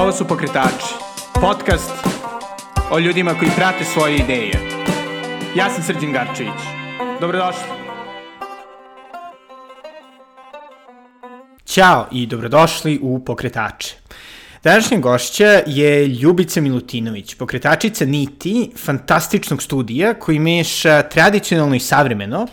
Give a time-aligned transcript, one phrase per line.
[0.00, 0.94] Ovo su Pokretači,
[1.34, 1.90] podcast
[2.90, 4.52] o ljudima koji prate svoje ideje.
[5.56, 6.60] Ja sam Srđan Garčević.
[7.20, 7.62] Dobrodošli.
[11.64, 13.96] Ćao i dobrodošli u Pokretače.
[14.64, 22.46] Današnja gošća je Ljubica Milutinović, pokretačica Niti, fantastičnog studija koji meša tradicionalno i savremeno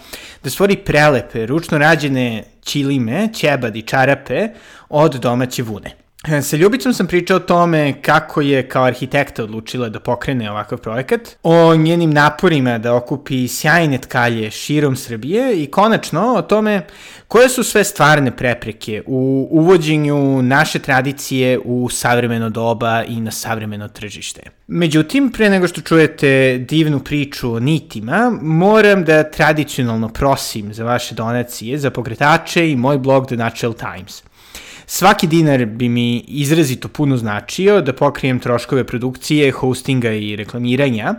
[0.44, 4.48] da stvori prelepe, ručno rađene ćilime, ćebad i čarape
[4.90, 6.07] od domaće vune.
[6.42, 11.22] Sa Ljubicom sam pričao o tome kako je kao arhitekta odlučila da pokrene ovakav projekat,
[11.44, 16.86] o njenim naporima da okupi sjajne tkalje širom Srbije i konačno o tome
[17.28, 23.88] koje su sve stvarne prepreke u uvođenju naše tradicije u savremeno doba i na savremeno
[23.88, 24.42] tržište.
[24.68, 31.16] Međutim, pre nego što čujete divnu priču o nitima, moram da tradicionalno prosim za vaše
[31.16, 34.24] donacije za pokretače i moj blog The Natural Times–
[34.90, 41.16] Svaki dinar bi mi izrazito puno značio da pokrijem troškove produkcije, hostinga i reklamiranja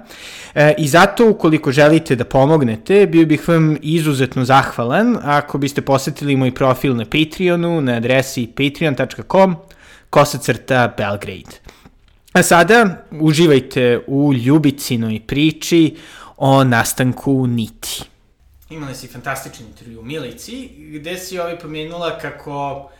[0.54, 6.36] e, i zato ukoliko želite da pomognete, bio bih vam izuzetno zahvalan ako biste posetili
[6.36, 9.56] moj profil na Patreonu na adresi patreon.com
[10.10, 11.60] kosacrta Belgrade.
[12.32, 15.96] A sada uživajte u ljubicinoj priči
[16.36, 18.02] o nastanku niti.
[18.70, 22.90] Imali si fantastičan intervju u Milici, gde si ovaj pomenula kako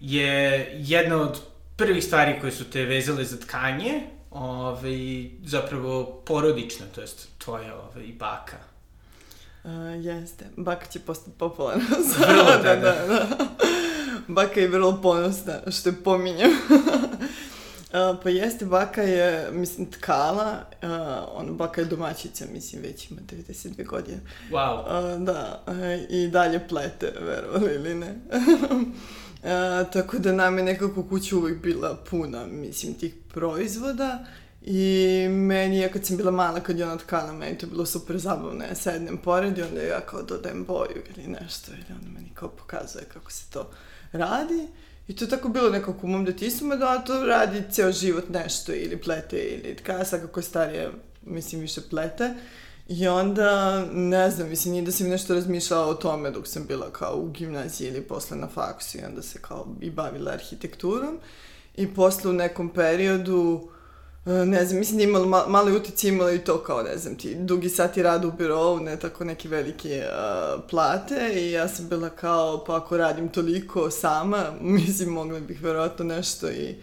[0.00, 1.40] je jedna od
[1.76, 8.06] prvih stvari koje su te vezale za tkanje, ovaj, zapravo porodična, to jest tvoja ovaj,
[8.18, 8.56] baka.
[9.64, 10.44] Uh, jeste.
[10.56, 11.84] Baka će postati popularna.
[12.18, 13.26] Vrlo, da, da, da, da.
[14.28, 16.50] Baka je vrlo ponosna, što je pominjem.
[17.90, 20.90] Uh, pa jeste, baka je, mislim, tkala, uh,
[21.40, 24.20] ono, baka je domaćica, mislim, već ima 92 godine.
[24.50, 24.80] Wow.
[24.80, 25.74] Uh, da, uh,
[26.10, 28.14] i dalje plete, verovali ili ne.
[29.42, 34.24] E, tako da nam je nekako kuća uvek bila puna, mislim, tih proizvoda.
[34.62, 38.18] I meni je, kad sam bila mala, kad je ona tkala, meni to bilo super
[38.18, 38.64] zabavno.
[38.64, 41.72] Ja sednem pored i onda ja kao dodajem boju ili nešto.
[41.72, 43.70] Ili onda meni kao pokazuje kako se to
[44.12, 44.68] radi.
[45.08, 48.72] I to je tako bilo nekako u mom detismu, da to radi ceo život nešto
[48.72, 50.90] ili plete ili tka, sad kako je starije,
[51.22, 52.34] mislim, više plete.
[52.90, 56.90] I onda, ne znam, mislim, nije da sam nešto razmišljala o tome dok sam bila
[56.92, 61.18] kao u gimnaziji ili posle na faksu i onda se kao i bavila arhitekturom.
[61.76, 63.68] I posle u nekom periodu,
[64.26, 67.34] e, ne znam, mislim da imala mal, mali imala i to kao, ne znam, ti
[67.34, 72.08] dugi sati rada u birovu, ne tako neke velike uh, plate i ja sam bila
[72.08, 76.74] kao, pa ako radim toliko sama, mislim, mogla bih verovatno nešto i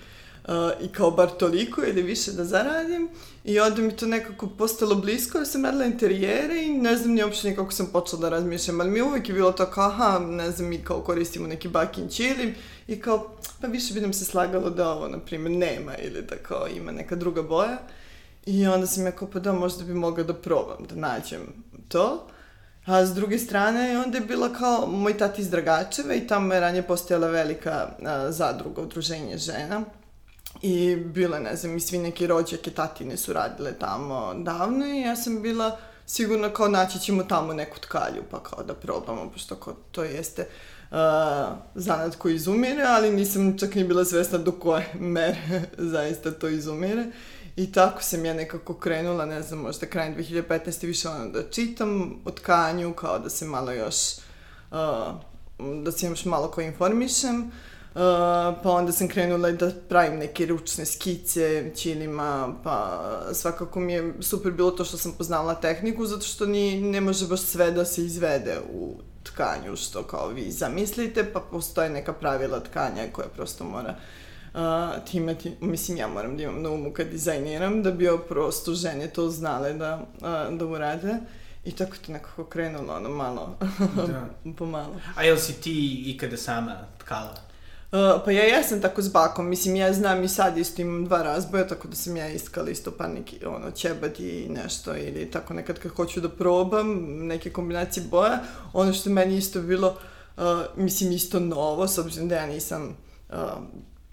[0.48, 3.10] uh, i kao bar toliko ili više da zaradim.
[3.44, 7.24] I onda mi to nekako postalo blisko, jer sam radila interijere i ne znam ni
[7.24, 10.52] uopšte nikako sam počela da razmišljam, ali mi uvek je bilo to kao, aha, ne
[10.52, 12.56] znam, mi kao koristimo neki bakin čilim
[12.88, 16.36] i kao, pa više bi nam se slagalo da ovo, na primjer, nema ili da
[16.36, 17.78] kao ima neka druga boja.
[18.46, 21.42] I onda sam ja kao, pa da, možda bi mogla da probam, da nađem
[21.88, 22.28] to.
[22.86, 26.60] A s druge strane, onda je bila kao moj tati iz Dragačeva i tamo je
[26.60, 29.84] ranije postojala velika a, zadruga, udruženje žena
[30.62, 35.16] I bile, ne znam, i svi neki rođake, tatine su radile tamo davno i ja
[35.16, 39.74] sam bila sigurno kao naći ćemo tamo neku tkalju pa kao da probamo, pošto kao
[39.92, 40.48] to jeste
[40.92, 40.98] uh,
[41.76, 47.06] zanat koji izumire, ali nisam čak ni bila svesna do koje mere zaista to izumire.
[47.56, 50.86] I tako sam ja nekako krenula, ne znam, možda krajem 2015.
[50.86, 53.96] više ono da čitam o tkanju, kao da se malo još,
[54.72, 57.42] uh, da se još malo ko informišem.
[57.42, 57.54] Uh,
[58.64, 63.02] pa onda sam krenula da pravim neke ručne skice ćilima, pa
[63.34, 67.28] svakako mi je super bilo to što sam poznala tehniku, zato što ni, ne može
[67.28, 72.60] baš sve da se izvede u tkanju, što kao vi zamislite, pa postoje neka pravila
[72.60, 73.96] tkanja koja prosto mora
[74.54, 78.74] uh, ti imati, mislim ja moram da imam na umu kad dizajniram, da bi prosto
[78.74, 81.16] žene to znale da, uh, da urade.
[81.66, 83.58] I tako to nekako krenulo, ono malo,
[84.08, 84.28] da.
[84.58, 84.96] pomalo.
[85.16, 87.47] A jel si ti ikada sama tkala?
[87.92, 91.24] Uh, pa ja jesam tako s bakom, mislim ja znam i sad isto imam dva
[91.24, 95.54] razboja, tako da sam ja iskala isto pa neki ono ćebad i nešto ili tako
[95.54, 96.88] nekad kad hoću da probam
[97.28, 98.40] neke kombinacije boja.
[98.74, 99.98] Ono što meni isto bilo,
[100.38, 100.44] uh,
[100.76, 102.98] mislim isto novo, s obzirom da ja nisam
[103.30, 103.36] uh,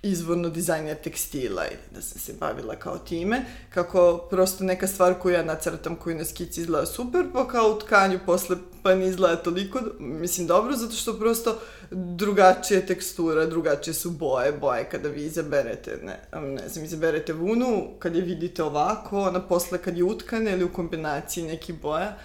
[0.04, 5.34] izvorno dizajner tekstila ili da sam se bavila kao time, kako prosto neka stvar koju
[5.34, 9.36] ja nacrtam, koju na skici izgleda super, pa kao u tkanju posle pa ne izgleda
[9.36, 11.58] toliko, mislim dobro, zato što prosto
[11.90, 18.16] drugačije tekstura, drugačije su boje, boje kada vi izaberete, ne, ne znam, izaberete vunu, kad
[18.16, 22.16] je vidite ovako, ona posle kad je utkane ili u kombinaciji nekih boja,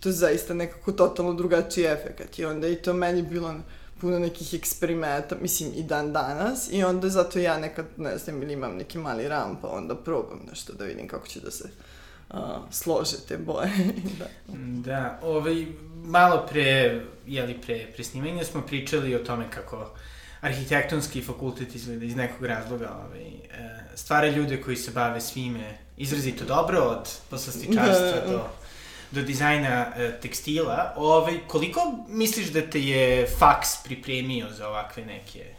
[0.00, 3.54] to je zaista nekako totalno drugačiji efekt i onda i to meni bilo
[4.04, 8.52] puno nekih eksperimenta, mislim i dan danas, i onda zato ja nekad, ne znam, ili
[8.52, 11.68] imam neki mali ram, pa onda probam nešto da vidim kako će da se
[12.30, 12.38] uh,
[12.70, 13.70] slože te boje.
[14.18, 14.26] da.
[14.92, 19.90] da, ovaj, malo pre, jeli pre, pre snimanja smo pričali o tome kako
[20.40, 23.36] arhitektonski fakultet izgleda iz nekog razloga, ovaj, e,
[23.94, 28.32] stvara ljude koji se bave svime izrazito dobro, od poslastičarstva da.
[28.32, 28.48] do
[29.10, 35.54] do dizajna e, tekstila, ovaj, koliko misliš da te je faks pripremio za ovakve neke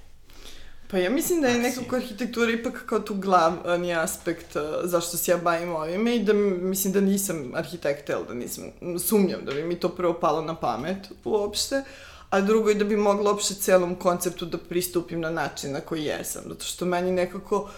[0.87, 5.31] Pa ja mislim da je nekako arhitektura ipak kao tu glavni aspekt uh, zašto se
[5.31, 8.63] ja bavim ovime i da mislim da nisam arhitekta, ali da nisam,
[8.99, 11.83] sumnjam da bi mi to prvo palo na pamet uopšte,
[12.29, 16.03] a drugo i da bi mogla uopšte celom konceptu da pristupim na način na koji
[16.03, 17.69] jesam, zato što meni nekako,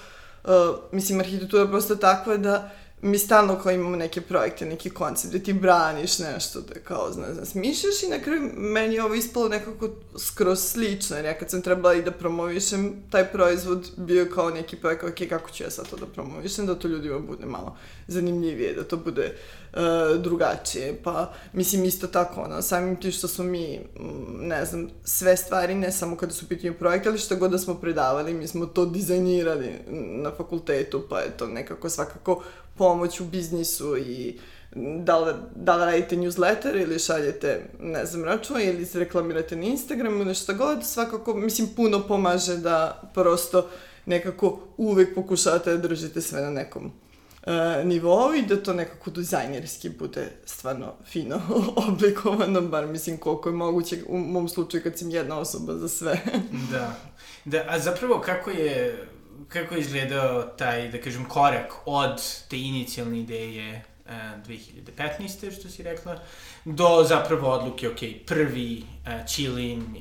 [0.44, 0.52] uh,
[0.92, 2.72] mislim, arhitektura je prosto takva da
[3.02, 7.34] mi stalno kao imamo neke projekte, neki koncept, da ti braniš nešto, da kao, zna,
[7.34, 11.50] zna, smišljaš i na kraju meni je ovo ispalo nekako skroz slično, jer ja kad
[11.50, 15.70] sam trebala i da promovišem taj proizvod, bio kao neki projekt, ok, kako ću ja
[15.70, 17.78] sad to da promovišem, da to ljudima bude malo
[18.08, 19.36] zanimljivije, da to bude
[19.74, 23.80] uh, drugačije, pa mislim isto tako, ono, samim ti što smo mi,
[24.40, 27.76] ne znam, sve stvari, ne samo kada su pitanju projekta, ali što god da smo
[27.76, 29.72] predavali, mi smo to dizajnirali
[30.24, 32.44] na fakultetu, pa je to nekako svakako
[32.78, 34.40] pomoć u biznisu i
[35.00, 39.64] da li, da li radite newsletter ili šaljete, ne znam, račun ili se reklamirate na
[39.64, 43.70] Instagramu ili šta god, svakako, mislim, puno pomaže da prosto
[44.06, 46.86] nekako uvek pokušate da držite sve na nekom
[47.48, 51.42] uh, nivou i da to nekako dizajnerski bude stvarno fino
[51.90, 56.22] oblikovano, bar mislim koliko je moguće u mom slučaju kad sam jedna osoba za sve.
[56.72, 56.94] da.
[57.46, 57.66] da.
[57.70, 59.08] A zapravo kako je
[59.48, 65.60] kako je izgledao taj, da kažem, korak od te inicijalne ideje uh, e, 2015.
[65.60, 66.20] što si rekla,
[66.66, 69.40] do zapravo odluke, ok, prvi uh,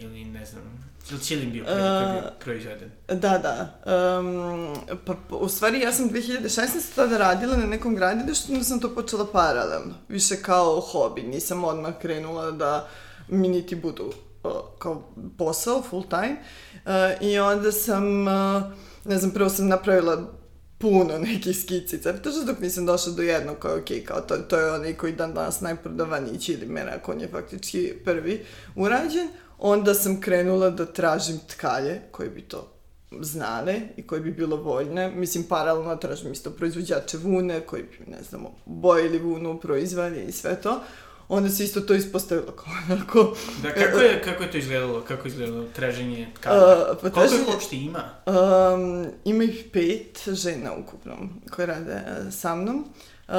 [0.01, 2.91] ili ne znam, ili Chilin bio prvi uh, bio proizveden?
[3.09, 3.81] Da, da.
[4.19, 6.95] Um, pa, u stvari, ja sam 2016.
[6.95, 9.95] tada radila na nekom gradilištu, onda sam to počela paralelno.
[10.09, 11.23] Više kao hobi.
[11.23, 12.89] Nisam odmah krenula da
[13.29, 14.13] mi niti budu
[14.43, 15.03] uh, kao
[15.39, 16.37] posao, full time.
[16.75, 18.27] Uh, I onda sam...
[18.29, 18.63] Uh,
[19.09, 20.33] ne znam, prvo sam napravila
[20.79, 24.59] puno nekih skicica, to što dok nisam došla do jednog kao, ok, kao to, to
[24.59, 28.45] je onaj koji dan danas najprodavaniji čili merak, on je faktički prvi
[28.75, 32.73] urađen, onda sam krenula da tražim tkalje koje bi to
[33.21, 35.11] znale i koje bi bilo voljne.
[35.11, 40.61] Mislim, paralelno tražim isto proizvođače vune koji bi, ne znamo, bojili vunu, proizvali i sve
[40.61, 40.81] to
[41.29, 43.37] onda se isto to ispostavilo kao onako...
[43.63, 45.01] Da, kako je, kako je to izgledalo?
[45.01, 46.57] Kako je izgledalo traženje tkana?
[46.57, 48.03] Uh, pa Koliko ih uopšte ima?
[48.27, 51.17] Um, ima ih pet žena ukupno
[51.51, 51.95] koje rade
[52.27, 52.77] uh, sa mnom.
[52.77, 53.33] Uh,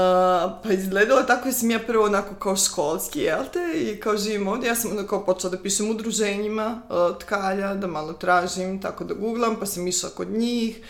[0.63, 4.48] pa izgledalo tako da sam ja prvo onako kao školski, jel te, i kao živim
[4.48, 9.04] ovde, ja sam onda kao počela da pišem udruženjima uh, tkalja, da malo tražim, tako
[9.04, 10.84] da googlam, pa sam išla kod njih, Uh,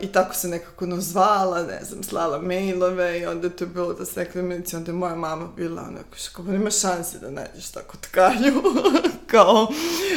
[0.00, 4.04] I tako se nekako nazvala, ne znam, slala mailove i onda to je bilo da
[4.04, 7.70] se nekada medici, onda je moja mama bila onako, što kao nema šanse da nađeš
[7.70, 8.62] tako tkanju,
[9.32, 9.68] kao,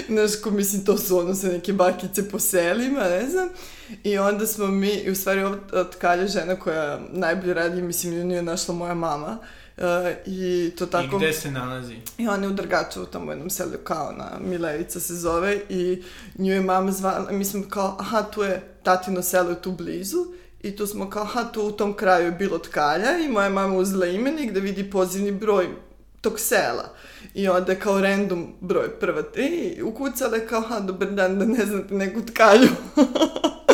[0.07, 3.50] znaš, ko mislim, to su ono se neke bakice po selima, ne znam.
[4.04, 5.57] I onda smo mi, i u stvari ova
[5.92, 9.83] tkalja žena koja najbolje radi, mislim, nju je našla moja mama, uh, Uh,
[10.25, 11.15] I to tako...
[11.15, 11.95] I gde se nalazi?
[12.18, 16.04] I ona je u Drgačevu, tamo u jednom selu, kao na Milevica se zove i
[16.38, 20.25] nju je mama zvala, mi smo kao, aha, tu je tatino selo tu blizu
[20.61, 23.77] i tu smo kao, aha, tu u tom kraju je bilo tkalja i moja mama
[23.77, 25.67] uzela imenik da vidi pozivni broj
[26.21, 26.94] tog sela.
[27.33, 31.45] I onda je kao random broj prva tri ukucala je kao, aha, dobar dan, da
[31.45, 32.69] ne znate neku tkalju.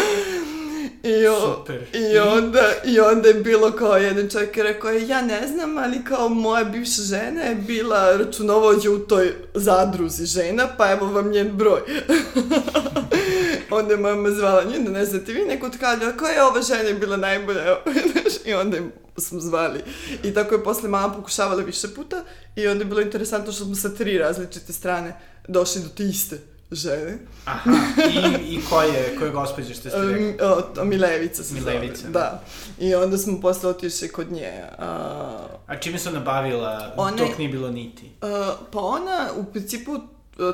[1.04, 1.86] I, o, Super.
[1.94, 6.04] I onda, I onda je bilo kao jedan čovjek je rekao, ja ne znam, ali
[6.04, 11.52] kao moja bivša žena je bila računovođa u toj zadruzi žena, pa evo vam njen
[11.58, 11.82] broj.
[13.72, 16.90] onda je mama zvala nju, da ne znate vi neku tkalju, koja je ova žena
[16.90, 17.78] je bila najbolja,
[18.46, 19.80] i onda je smo zvali.
[20.24, 22.24] I tako je posle mama pokušavala više puta
[22.56, 26.53] i onda je bilo interesantno što smo sa tri različite strane došli do te iste
[26.76, 27.18] žene.
[27.46, 27.72] Aha,
[28.10, 30.38] i, i koje, koje gospođe ste ste rekli?
[30.82, 32.20] O, Milevica se Milevica, zove, da.
[32.20, 32.44] da.
[32.80, 34.62] I onda smo posle otišli kod nje.
[34.80, 38.12] A, a čime se ona bavila one, dok nije bilo niti?
[38.22, 40.00] A, pa ona u principu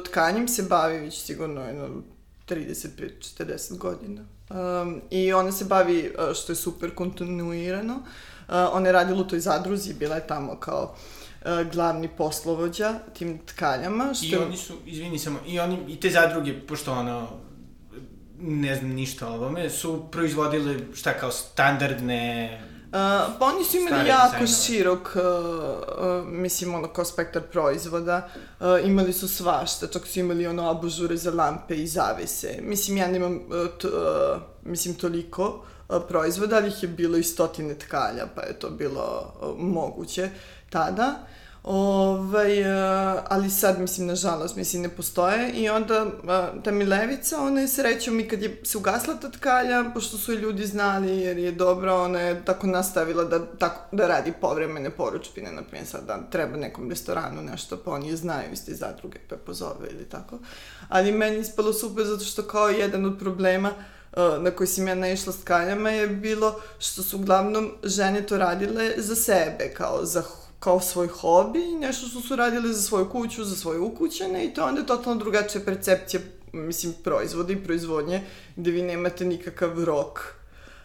[0.05, 1.88] tkanjem se bavi već sigurno jedno
[2.49, 4.21] 35-40 godina.
[4.49, 7.93] Um, I ona se bavi, što je super, kontinuirano.
[7.93, 13.00] Uh, ona je radila u toj zadruzi, bila je tamo kao uh, E, glavni poslovođa
[13.13, 14.13] tim tkaljama.
[14.13, 14.25] Što...
[14.25, 17.27] I oni su, izvini samo, i oni, i te zadruge, pošto ono,
[18.39, 22.60] ne znam ništa o ovome, su proizvodile šta kao standardne
[22.91, 24.65] pa oni su imali Stare jako dizajnove.
[24.65, 25.22] širok, uh,
[26.22, 28.29] uh, mislim, ono, kao spektar proizvoda.
[28.60, 32.60] Uh, imali su svašta, čak su imali ono abužure za lampe i zavese.
[32.62, 33.41] Mislim, ja nemam, uh,
[33.81, 33.93] t, uh,
[34.63, 39.34] mislim, toliko uh, proizvoda, ali ih je bilo i stotine tkalja, pa je to bilo
[39.41, 40.29] uh, moguće
[40.69, 41.15] tada.
[41.63, 46.05] Ovaj, uh, ali sad, mislim, nažalost, mislim, ne postoje i onda
[46.63, 50.38] ta Milevica, ona je srećom i kad je se ugasla ta tkalja, pošto su je
[50.38, 55.51] ljudi znali jer je dobro, ona je tako nastavila da, tako, da radi povremene poručbine,
[55.51, 59.19] na primjer sad da treba nekom restoranu nešto, pa oni je znaju iz te zadruge,
[59.29, 60.39] pa pozove ili tako.
[60.89, 63.98] Ali meni je ispalo super zato što kao jedan od problema uh,
[64.41, 68.93] na koji sam ja naišla s tkaljama je bilo što su uglavnom žene to radile
[68.97, 70.23] za sebe, kao za
[70.59, 74.65] kao svoj hobi nešto što su radile za svoju kuću, za svoje ukućene i to
[74.65, 76.21] onda je totalno drugačija percepcija,
[76.53, 78.21] mislim, proizvoda i proizvodnje,
[78.55, 80.19] gde vi nemate nikakav rok.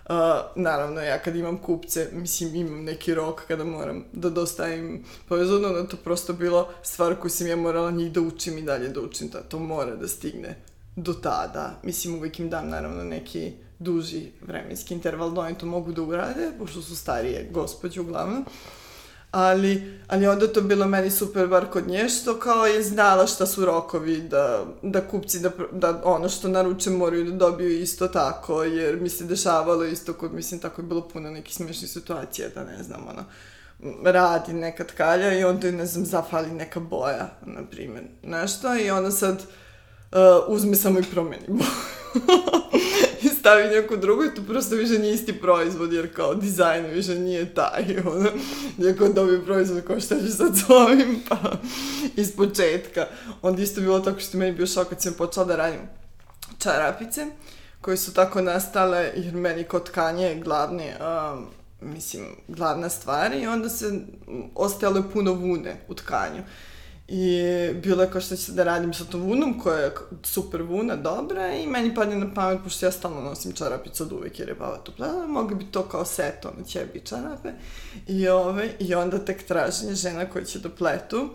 [0.08, 0.14] Uh,
[0.56, 5.86] naravno, ja kad imam kupce, mislim, imam neki rok kada moram da dostavim proizvod, onda
[5.86, 9.28] to prosto bilo stvar koju sam ja morala njih da učim i dalje da učim,
[9.28, 10.56] da to mora da stigne
[10.96, 11.80] do tada.
[11.82, 16.50] Mislim, uvijek im dam, naravno, neki duži vremenski interval da oni to mogu da urade,
[16.58, 18.44] pošto su starije gospođe uglavnom
[19.34, 23.46] ali, ali onda to bilo meni super bar kod nje, što kao je znala šta
[23.46, 28.62] su rokovi, da, da kupci, da, da ono što naruče moraju da dobiju isto tako,
[28.62, 32.64] jer mi se dešavalo isto kod, mislim, tako je bilo puno nekih smešnih situacija, da
[32.64, 33.24] ne znam, ono,
[34.04, 39.10] radi neka tkalja i onda, ne znam, zafali neka boja, na primjer, nešto, i onda
[39.10, 39.63] sad uh,
[40.48, 41.46] uzme samo i promeni
[43.24, 47.14] i stavi neku drugu i to prosto više nije isti proizvod, jer kao dizajn više
[47.14, 48.30] nije taj, ono,
[48.78, 51.36] neko dobije proizvod kao šta ću sad s ovim, pa
[52.22, 53.06] iz početka.
[53.42, 55.80] Onda isto bilo tako što meni bio šok kad sam počela da radim
[56.58, 57.26] čarapice,
[57.80, 61.46] koje su tako nastale, jer meni kod tkanje je glavni, um,
[61.80, 64.00] mislim, glavna stvar i onda se
[64.54, 66.42] ostajalo je puno vune u tkanju.
[67.08, 67.42] I
[67.82, 71.54] bilo je kao što ću da radim sa tom vunom, koja je super vuna, dobra,
[71.54, 74.76] i meni padne na pamet, pošto ja stalno nosim čarapice od uvek, jer je baba
[74.76, 77.52] to plela, mogli bi to kao set, ono, ćebi čarape.
[78.06, 81.28] I, ove, I onda tek traženje žena koji će da pletu,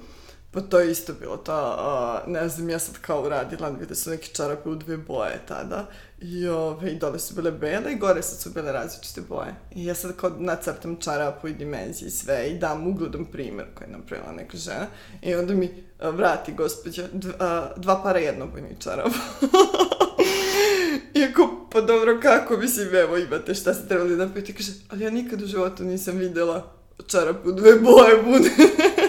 [0.51, 1.77] pa to je isto bilo to,
[2.25, 5.85] uh, ne znam, ja sad kao uradila, gde su neke čarape u dve boje tada,
[6.21, 9.55] i, ove, i dole su bile bele i gore sad su bile različite boje.
[9.75, 13.87] I ja sad kao nacrtam čarapu i dimenzije i sve i dam ugledan primer koji
[13.87, 14.87] je napravila neka žena
[15.21, 19.09] i onda mi uh, vrati gospođa uh, dva para jednobojnih čarapa.
[21.13, 25.41] Iako, pa dobro, kako, mislim, evo imate šta ste trebali napraviti, kaže, ali ja nikad
[25.41, 26.73] u životu nisam videla
[27.07, 28.49] čarapu dve boje bude.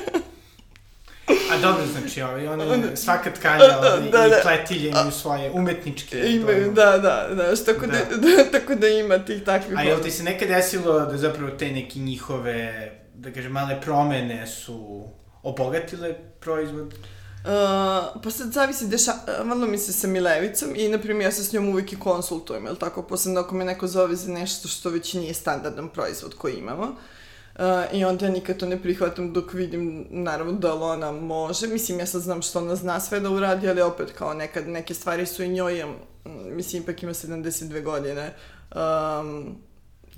[1.63, 4.41] Dobro, znači, ovaj, oni, svaka tkanja ovaj, Da, i da.
[4.43, 6.19] pletilje imaju svoje umetničke.
[6.27, 8.17] Imaju, da, da, znaš, tako da, Da.
[8.37, 9.79] da, tako da ima tih takvih...
[9.79, 14.47] A jel ti se nekad desilo da zapravo te neke njihove, da kažem, male promene
[14.47, 15.09] su
[15.43, 16.95] obogatile proizvod?
[17.45, 21.53] Uh, pa sad zavisi, dešavalo mi se sa Milevicom i, na primjer, ja se s
[21.53, 25.15] njom uvijek i konsultujem, jel tako, posebno ako me neko zove za nešto što već
[25.15, 26.83] nije standardan proizvod koji imamo.
[26.83, 26.97] Uh,
[27.93, 31.67] I onda ja nikad to ne prihvatam dok vidim, naravno, da ona može.
[31.67, 34.95] Mislim, ja sad znam što ona zna sve da uradi, ali opet, kao nekad, neke
[34.95, 35.85] stvari su i njoj,
[36.53, 38.35] mislim, ipak ima 72 godine.
[38.75, 39.57] Um,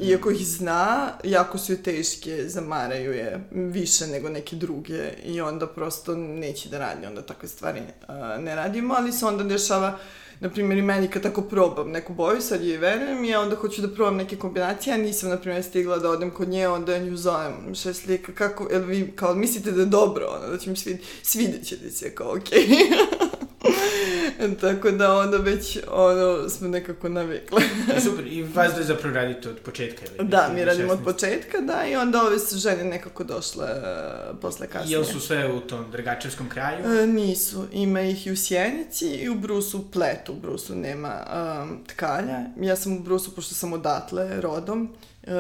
[0.03, 5.67] iako ih zna, jako su je teške, zamaraju je više nego neke druge i onda
[5.67, 9.99] prosto neće da radi, onda takve stvari uh, ne radimo, ali se onda dešava
[10.41, 13.83] na primjer i meni kad tako probam neku boju, sad je verujem ja onda hoću
[13.83, 16.99] da probam neke kombinacije, a nisam na primjer stigla da odem kod nje, onda ja
[16.99, 17.53] nju zovem,
[17.85, 20.99] je slika, kako, jel vi kao mislite da je dobro, ono, da će mi svid,
[21.23, 22.67] svidjet će se, kao okej.
[24.61, 27.63] Tako da onda već ono smo nekako navikle.
[27.99, 30.29] I super, i vas da zapravo radite od početka ili?
[30.29, 30.65] Da, mi 2016?
[30.65, 34.95] radimo od početka, da, i onda ove su žene nekako došle uh, posle kasnije.
[34.95, 36.85] Jel su sve u tom Dragačevskom kraju?
[36.85, 41.27] E, nisu, ima ih i u Sjenici i u Brusu pletu, u Brusu nema
[41.63, 42.41] um, tkalja.
[42.61, 45.31] Ja sam u Brusu, pošto sam odatle, rodom, uh,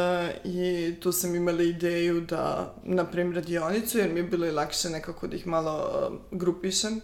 [0.44, 5.26] i tu sam imala ideju da napravim radionicu, jer mi je bilo i lakše nekako
[5.26, 6.96] da ih malo uh, grupišem.
[6.96, 7.02] Uh,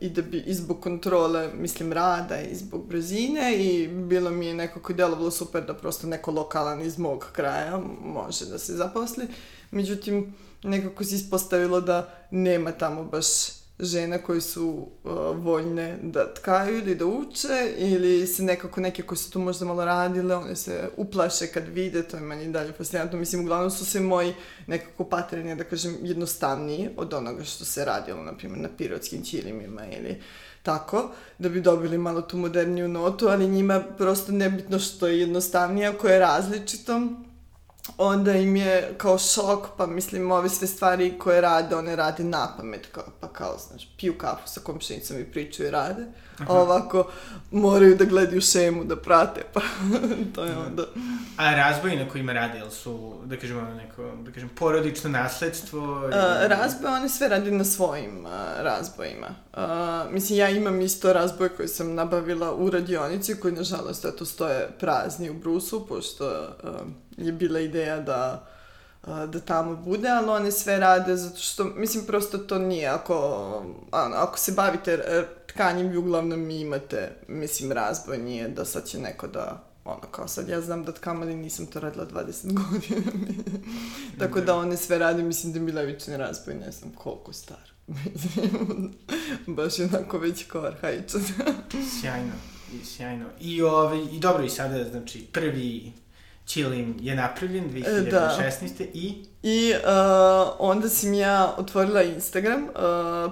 [0.00, 4.54] i da bi i zbog kontrole, mislim, rada i zbog brzine i bilo mi je
[4.54, 9.26] nekako delovalo super da prosto neko lokalan iz mog kraja može da se zaposli.
[9.70, 13.26] Međutim, nekako se ispostavilo da nema tamo baš
[13.80, 14.68] žena koji su
[15.04, 19.64] uh, voljne da tkaju ili da uče ili se nekako neke koje su tu možda
[19.64, 23.18] malo radile, one se uplaše kad vide, to je meni dalje fascinantno.
[23.18, 24.34] Mislim, uglavnom su se moji
[24.66, 29.82] nekako paterni, da kažem, jednostavniji od onoga što se radilo, na primjer, na pirotskim ćilimima
[29.86, 30.22] ili
[30.62, 35.86] tako, da bi dobili malo tu moderniju notu, ali njima prosto nebitno što je jednostavnije,
[35.86, 37.00] ako je različito,
[37.98, 42.48] onda im je kao šok, pa mislim ove sve stvari koje rade, one rade na
[42.56, 46.04] pamet, kao, pa kao, znaš, piju kafu sa komšinicom i pričaju i rade,
[46.38, 46.52] Aha.
[46.52, 47.10] a ovako
[47.50, 49.60] moraju da gledaju šemu, da prate, pa
[50.34, 50.82] to je onda...
[51.36, 56.00] A razboji na kojima rade, jel su, da kažemo, neko, da kažem, porodično nasledstvo?
[56.02, 56.48] Ili...
[56.48, 59.28] razboje, one sve rade na svojim a, razbojima.
[59.52, 64.68] A, mislim, ja imam isto razboje koje sam nabavila u radionici, koji, nažalost, eto, stoje
[64.80, 66.78] prazni u brusu, pošto a,
[67.16, 68.46] je bila ideja da
[69.06, 74.38] da tamo bude, ali one sve rade zato što, mislim, prosto to nije, ako, ako
[74.38, 80.00] se bavite tkanjem vi uglavnom imate, mislim, razboj nije da sad će neko da ono
[80.10, 83.12] kao sad ja znam da tkam, ali nisam to radila 20 godina.
[84.18, 87.72] Tako da one sve radi, mislim da mi levični razboj, ne znam koliko star.
[89.56, 91.20] Baš je onako već kao arhaičan.
[92.00, 92.32] sjajno,
[92.72, 93.26] i sjajno.
[93.40, 95.92] I, ovaj, I dobro, i sada, znači, prvi
[96.46, 98.10] Chilling je napravljen 2016.
[98.10, 98.84] Da.
[98.94, 99.24] i...
[99.42, 102.70] I uh, onda sam ja otvorila Instagram uh,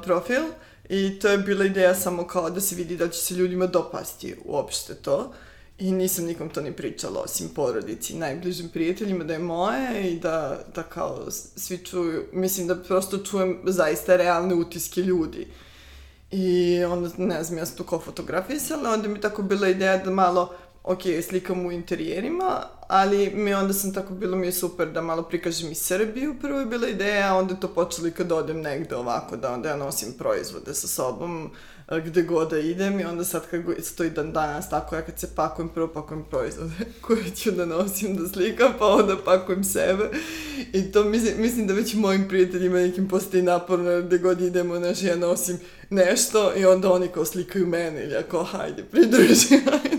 [0.02, 0.42] profil
[0.88, 4.37] i to je bila ideja samo kao da se vidi da će se ljudima dopasti
[4.44, 5.33] uopšte to.
[5.78, 10.59] I nisam nikom to ni pričala, osim porodici, najbližim prijateljima, da je moje i da,
[10.75, 15.47] da kao svi čuju, mislim da prosto čujem zaista realne utiske ljudi.
[16.30, 20.11] I onda, ne znam, ja sam tu kao fotografisala, onda mi tako bila ideja da
[20.11, 25.00] malo ok, slikam u interijerima, ali mi onda sam tako, bilo mi je super da
[25.00, 28.96] malo prikažem i Srbiju, prvo je bila ideja, a onda to počeli kad odem negde
[28.96, 31.50] ovako, da onda ja nosim proizvode sa sobom,
[32.04, 35.34] gde god da idem i onda sad kad stoji dan danas tako ja kad se
[35.34, 36.74] pakujem, prvo pakujem proizvode
[37.06, 40.10] koje ću da nosim da slikam, pa onda pakujem sebe.
[40.72, 45.02] I to mislim, mislim da već mojim prijateljima nekim postoji naporno gde god idemo, znaš,
[45.02, 45.58] ja nosim
[45.90, 49.93] nešto i onda oni kao slikaju mene ili ja kao hajde, pridruži, hajde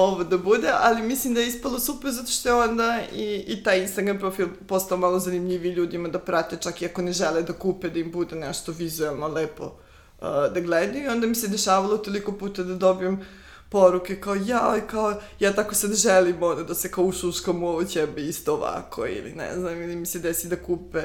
[0.00, 3.62] ovo da bude, ali mislim da je ispalo super zato što je onda i, i
[3.62, 7.52] taj Instagram profil postao malo zanimljiviji ljudima da prate, čak i ako ne žele da
[7.52, 11.04] kupe, da im bude nešto vizualno lepo uh, da gledaju.
[11.04, 13.20] I onda mi se dešavalo toliko puta da dobijem
[13.68, 17.84] poruke kao ja, kao ja tako sad želim ono, da se kao ušuškam u ovo
[17.84, 21.02] ćebe isto ovako ili ne znam, ili mi se desi da kupe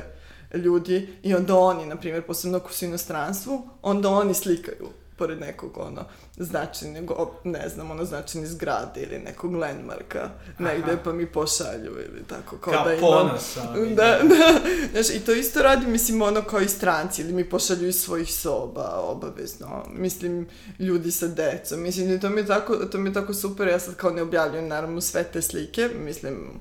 [0.54, 5.78] ljudi i onda oni, na primjer, posebno ako su inostranstvu, onda oni slikaju pored nekog
[5.78, 6.06] ono
[6.38, 7.12] značajnog,
[7.43, 11.02] ne znam, ono značajne zgrade ili nekog landmarka negde Aha.
[11.04, 12.58] pa mi pošalju ili tako.
[12.58, 13.58] Kao, kao da imam, ponos.
[13.95, 14.60] Da, da.
[14.91, 18.34] Znaš, i to isto radi, mislim, ono kao i stranci ili mi pošalju iz svojih
[18.34, 19.86] soba, obavezno.
[19.93, 20.48] Mislim,
[20.80, 21.82] ljudi sa decom.
[21.82, 24.67] Mislim, to mi je tako, to mi je tako super, ja sad kao ne objavljujem
[24.67, 26.52] naravno sve te slike, mislim,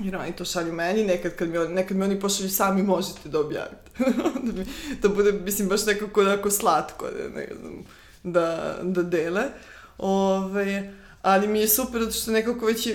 [0.00, 3.40] jer oni to šalju meni, nekad kad mi, nekad mi oni pošalju sami možete da
[3.40, 3.90] objavite.
[4.44, 4.66] da, mi,
[5.02, 7.84] da bude, mislim, baš nekako onako slatko, da, ne znam,
[8.24, 9.42] da, da dele.
[9.98, 12.88] Ove, ali mi je super zato što nekako već,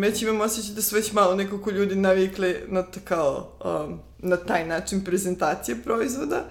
[0.00, 4.66] već imam osjećaj da su već malo nekako ljudi navikli na, kao, um, na taj
[4.66, 6.44] način prezentacije proizvoda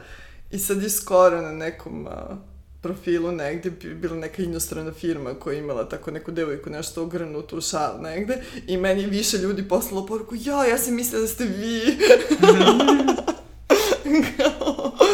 [0.52, 2.14] i sad je skoro na nekom uh,
[2.82, 7.58] profilu negde bi bila neka inostrana firma koja je imala tako neku devojku nešto ogrnutu
[7.58, 11.46] u šal negde i meni više ljudi poslalo poruku ja, ja sam mislila da ste
[11.46, 11.98] vi.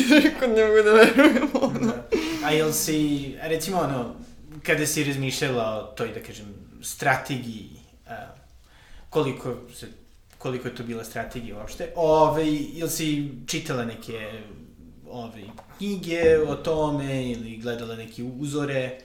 [0.00, 1.78] I rekao, ne mogu da verujem ono.
[1.80, 2.08] Da.
[2.44, 4.14] A jel si, recimo ono,
[4.62, 6.46] kada si razmišljala o toj, da kažem,
[6.82, 7.70] strategiji,
[8.06, 8.12] uh,
[9.10, 9.86] koliko se
[10.38, 14.40] koliko je to bila strategija uopšte, ove, ili si čitala neke
[15.06, 15.42] ove,
[15.78, 18.98] knjige o tome ili gledala neke uzore,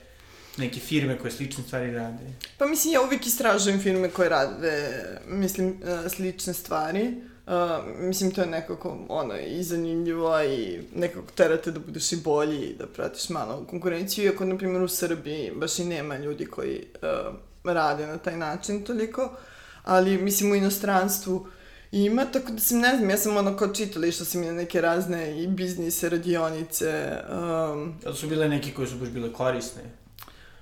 [0.56, 2.32] neke firme koje slične stvari rade?
[2.58, 4.92] Pa mislim, ja uvijek istražujem firme koje rade,
[5.26, 7.14] mislim, e, slične stvari.
[7.46, 7.52] Uh,
[7.98, 12.74] mislim, to je nekako, ono, i zanimljivo i nekako terate da budeš i bolji i
[12.74, 17.34] da pratiš malo konkurenciju, iako, na primjer, u Srbiji baš i nema ljudi koji uh,
[17.64, 19.36] rade na taj način toliko,
[19.82, 21.46] ali, mislim, u inostranstvu
[21.92, 24.52] ima, tako da sam, ne znam, ja sam ono kao čitala, išla sam i na
[24.52, 27.18] neke razne i biznise, radionice.
[27.30, 29.82] Um, Jel su bile neke koje su baš bile korisne?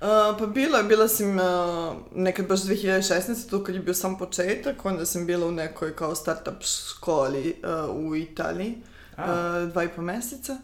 [0.03, 3.49] Uh, pa bilo je, bila sam uh, nekad baš 2016.
[3.49, 7.55] to kad je bio sam početak, onda sam bila u nekoj kao startup školi
[7.89, 8.75] uh, u Italiji,
[9.17, 10.57] uh, dva i po meseca.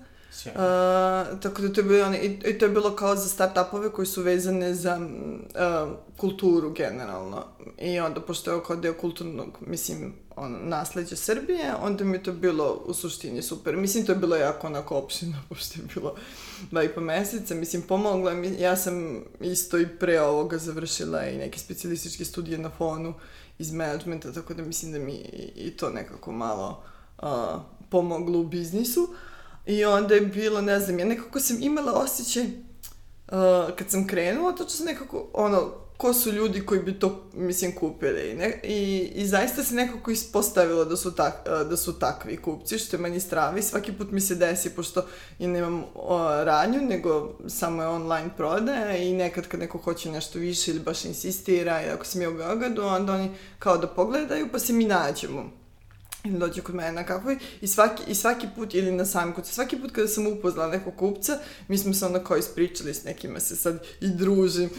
[0.45, 0.52] Uh,
[1.41, 4.21] tako da to je bilo, i, i to je bilo kao za startupove koji su
[4.21, 7.45] vezane za uh, kulturu generalno.
[7.78, 12.34] I onda, pošto je kao deo kulturnog, mislim, ono, nasledđe Srbije, onda mi je to
[12.34, 13.78] bilo u suštini super.
[13.78, 16.15] Mislim, to je bilo jako onako opšino, pošto je bilo
[16.71, 17.56] dva i po meseca.
[17.56, 22.69] Mislim, pomogla mi, ja sam isto i pre ovoga završila i neke specialističke studije na
[22.78, 23.13] fonu
[23.60, 25.13] iz managementa, tako da mislim da mi
[25.56, 26.84] i to nekako malo
[27.21, 27.28] uh,
[27.89, 29.13] pomoglo u biznisu.
[29.65, 34.56] I onda je bilo, ne znam, ja nekako sam imala osjećaj uh, kad sam krenula,
[34.56, 38.34] to sam nekako, ono, ko su ljudi koji bi to, mislim, kupili.
[38.34, 38.60] Ne?
[38.64, 41.34] I, I zaista se nekako ispostavilo da su, tak,
[41.70, 45.06] da su takvi kupci, što je meni strava i svaki put mi se desi, pošto
[45.40, 50.40] ja nemam o, radnju, nego samo je online prodaja i nekad kad neko hoće nešto
[50.40, 54.48] više ili baš insistira, i ako sam ja u Beogradu, onda oni kao da pogledaju,
[54.52, 55.59] pa se mi nađemo
[56.23, 57.27] ili dođe kod mene na kafu
[57.62, 60.95] i svaki, i svaki put, ili na sam kod svaki put kada sam upoznala nekog
[60.95, 64.69] kupca, mi smo se onda kao ispričali s nekima se sad i družim.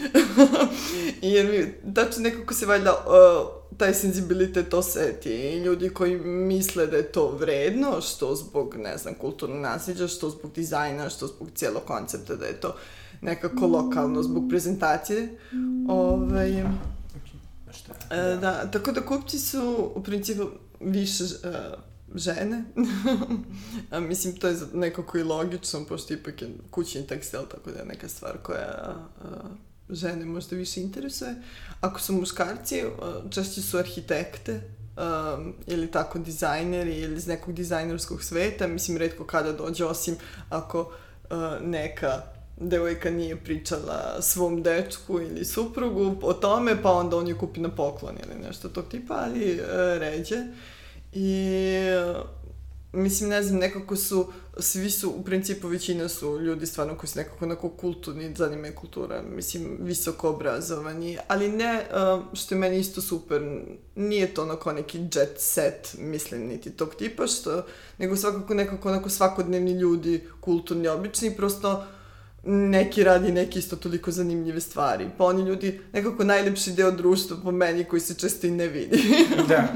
[1.21, 6.97] Jer mi, tačno nekako se valjda uh, taj senzibilitet oseti i ljudi koji misle da
[6.97, 11.83] je to vredno, što zbog, ne znam, kulturnog nasljeđa, što zbog dizajna, što zbog cijelog
[11.83, 12.75] koncepta, da je to
[13.21, 15.37] nekako lokalno, zbog prezentacije.
[15.89, 16.63] Ovaj,
[18.09, 18.35] da.
[18.35, 20.43] da, tako da kupci su u principu
[20.83, 21.79] više uh,
[22.15, 22.63] žene.
[23.91, 27.85] A, mislim, to je nekako i logično, pošto ipak je kućni tekstil, tako da je
[27.85, 29.51] neka stvar koja uh,
[29.89, 31.35] žene možda više interesuje.
[31.81, 34.61] Ako su muškarci, uh, češće su arhitekte,
[34.97, 40.15] um, ili tako dizajneri ili iz nekog dizajnerskog sveta, mislim, redko kada dođe, osim
[40.49, 42.21] ako uh, neka
[42.61, 47.69] devojka nije pričala svom dečku ili suprugu o tome, pa onda on ju kupi na
[47.69, 49.65] poklon ili nešto tog tipa, ali uh,
[49.99, 50.37] ređe.
[51.13, 51.45] I
[52.93, 57.19] mislim, ne znam, nekako su, svi su, u principu većina su ljudi stvarno koji su
[57.19, 61.85] nekako onako kulturni, zanima je kultura, mislim, visoko obrazovani, ali ne,
[62.33, 63.41] što je meni isto super,
[63.95, 67.65] nije to onako neki jet set, mislim, niti tog tipa, što,
[67.97, 71.83] nego svakako nekako onako svakodnevni ljudi, kulturni, obični, prosto
[72.43, 75.09] neki radi neki isto toliko zanimljive stvari.
[75.17, 79.01] Pa oni ljudi, nekako najlepši deo društva po meni koji se često i ne vidi.
[79.49, 79.67] da.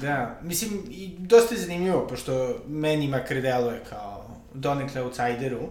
[0.00, 5.68] Da, mislim, i dosta je zanimljivo, pošto meni makar deluje kao donekle outsideru,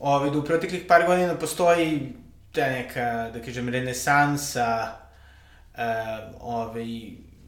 [0.00, 2.12] ovaj, da u proteklih par godina postoji
[2.52, 4.92] ta neka, da kažem, renesansa,
[5.74, 5.80] uh,
[6.40, 6.86] ovaj,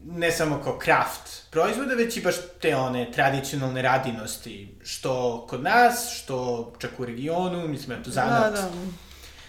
[0.05, 6.13] ne samo kao craft proizvoda, već i baš te one tradicionalne radinosti, što kod nas,
[6.13, 8.53] što čak u regionu, mislim, eto, zanat.
[8.53, 8.71] Da, da.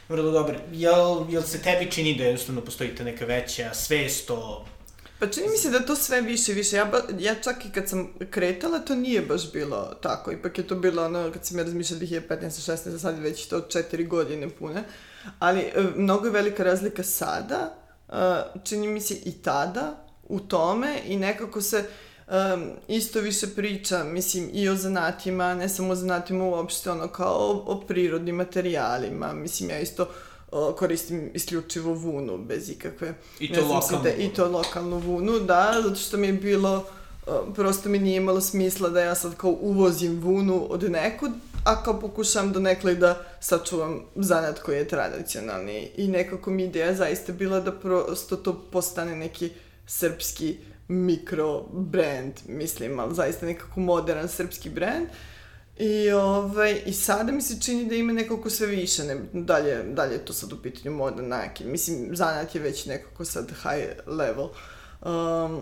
[0.08, 0.58] Vrlo dobro.
[0.72, 4.64] Jel, jel se tebi čini da jednostavno postoji ta neka veća svest o
[5.20, 6.76] Pa čini mi se da to sve više više.
[6.76, 10.32] Ja, ba, ja čak i kad sam kretala, to nije baš bilo tako.
[10.32, 12.46] Ipak je to bilo ono, kad sam ja razmišljala 2015.
[12.72, 12.98] 16.
[12.98, 14.84] sad je već to četiri godine pune.
[15.38, 17.74] Ali e, mnogo je velika razlika sada,
[18.08, 18.14] e,
[18.64, 21.84] čini mi se i tada, u tome i nekako se
[22.28, 27.36] um, isto više priča, mislim, i o zanatima, ne samo o zanatima uopšte, ono, kao
[27.36, 29.32] o, o prirodnim materijalima.
[29.32, 30.08] Mislim, ja isto
[30.52, 33.14] o, koristim isključivo vunu, bez ikakve...
[33.40, 36.86] I to lokalnu da, I to lokalnu vunu, da, zato što mi je bilo...
[37.54, 41.30] Prosto mi nije imalo smisla da ja sad kao uvozim vunu od nekud,
[41.64, 45.90] a kao pokušam do nekle da sačuvam zanat koji je tradicionalni.
[45.96, 49.50] I nekako mi ideja zaista bila da prosto to postane neki
[49.90, 55.06] srpski mikro brand, mislim, ali zaista nekako modern srpski brand.
[55.06, 55.14] Uh,
[55.80, 60.12] I, ovaj, I sada mi se čini da ima nekako sve više, ne, dalje, dalje
[60.12, 61.64] je to sad u pitanju moda Nike.
[61.64, 64.48] Mislim, zanat je već nekako sad high level
[65.02, 65.60] um,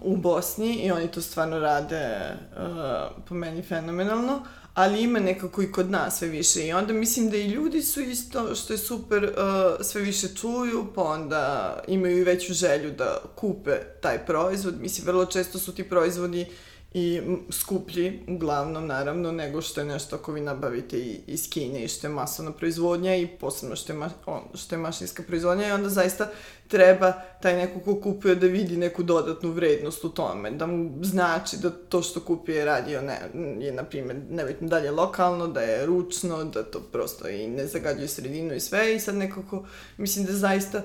[0.00, 4.42] u Bosni i oni to stvarno rade uh, po meni fenomenalno,
[4.74, 8.00] ali ima nekako i kod nas sve više i onda mislim da i ljudi su
[8.00, 13.22] isto, što je super, uh, sve više čuju, pa onda imaju i veću želju da
[13.36, 14.80] kupe taj proizvod.
[14.80, 20.16] Mislim, vrlo često su ti proizvodi uh, i skuplji, uglavnom naravno, nego što je nešto
[20.16, 23.98] ako vi nabavite i, iz Kine i što je masovna proizvodnja i posebno što je,
[23.98, 26.28] ma, on, što je mašinska proizvodnja i onda zaista
[26.68, 31.56] treba taj neko ko kupuje da vidi neku dodatnu vrednost u tome, da mu znači
[31.56, 33.18] da to što kupuje je radio ne,
[33.64, 38.08] je, na primjer, nebitno dalje lokalno, da je ručno, da to prosto i ne zagađuje
[38.08, 40.82] sredinu i sve i sad nekako, mislim da zaista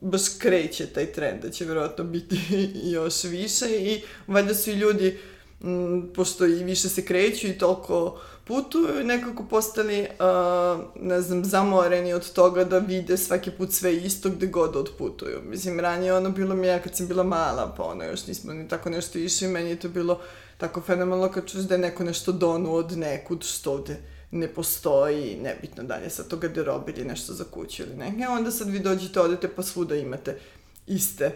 [0.00, 2.40] baš kreće taj trend, da će verovatno biti
[2.94, 5.33] još više i valjda su i ljudi uh,
[5.64, 12.12] m, pošto i više se kreću i toliko putuju, nekako postali, uh, ne znam, zamoreni
[12.12, 15.40] od toga da vide svaki put sve isto gde god odputuju.
[15.44, 18.68] Mislim, ranije ono bilo mi ja kad sam bila mala, pa ono još nismo ni
[18.68, 20.20] tako nešto išli, meni je to bilo
[20.58, 23.96] tako fenomenalno kad čuš da je neko nešto donu od nekud što ovde
[24.30, 28.14] ne postoji, nebitno dalje sa toga garderobe ili nešto za kuću ili ne.
[28.24, 30.38] E onda sad vi dođete, odete pa svuda imate
[30.86, 31.30] iste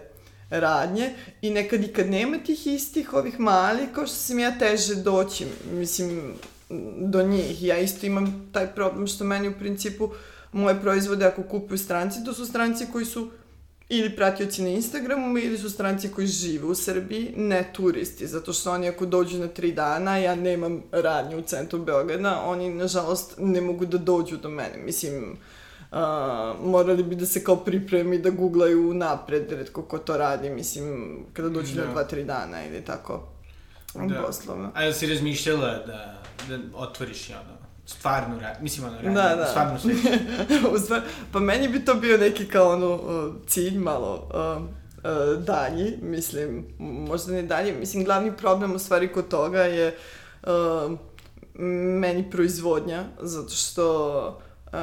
[0.50, 1.10] radnje
[1.42, 5.46] i nekad i kad nema tih istih ovih malih, kao što sam ja teže doći,
[5.72, 6.34] mislim,
[7.00, 7.62] do njih.
[7.62, 10.10] Ja isto imam taj problem što meni u principu
[10.52, 13.30] moje proizvode ako kupuju stranci, to su stranci koji su
[13.88, 18.72] ili pratioci na Instagramu ili su stranci koji žive u Srbiji, ne turisti, zato što
[18.72, 23.60] oni ako dođu na tri dana, ja nemam radnju u centru Beograda, oni nažalost ne
[23.60, 25.36] mogu da dođu do mene, mislim,
[25.90, 31.18] a, morali bi da se kao pripremi da googlaju napred, redko ko to radi, mislim,
[31.32, 31.84] kada dođe da.
[31.84, 33.28] na dva, tri dana ili tako.
[33.94, 34.22] Da.
[34.22, 34.70] Poslova.
[34.74, 39.46] A jel si razmišljala da, da otvoriš ono, stvarno mislim ono radi, da, da.
[39.46, 39.94] stvarno sve.
[40.84, 43.00] stvar, pa meni bi to bio neki kao ono
[43.46, 49.28] cilj malo uh, uh, dalji, mislim, možda ne dalji, mislim glavni problem u stvari kod
[49.28, 49.96] toga je
[50.42, 50.98] uh,
[52.00, 54.40] meni proizvodnja, zato što
[54.72, 54.78] uh,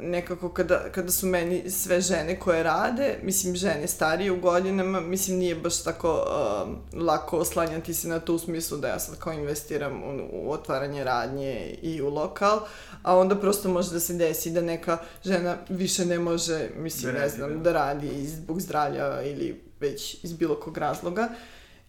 [0.00, 5.38] nekako kada, kada su meni sve žene koje rade, mislim žene starije u godinama, mislim
[5.38, 9.32] nije baš tako uh, lako oslanjati se na to u smislu da ja sad kao
[9.32, 12.60] investiram u, u otvaranje radnje i u lokal,
[13.02, 17.20] a onda prosto može da se desi da neka žena više ne može, mislim, da
[17.20, 17.58] ne znam, da.
[17.58, 21.28] da radi zbog zdravlja ili već iz bilo kog razloga.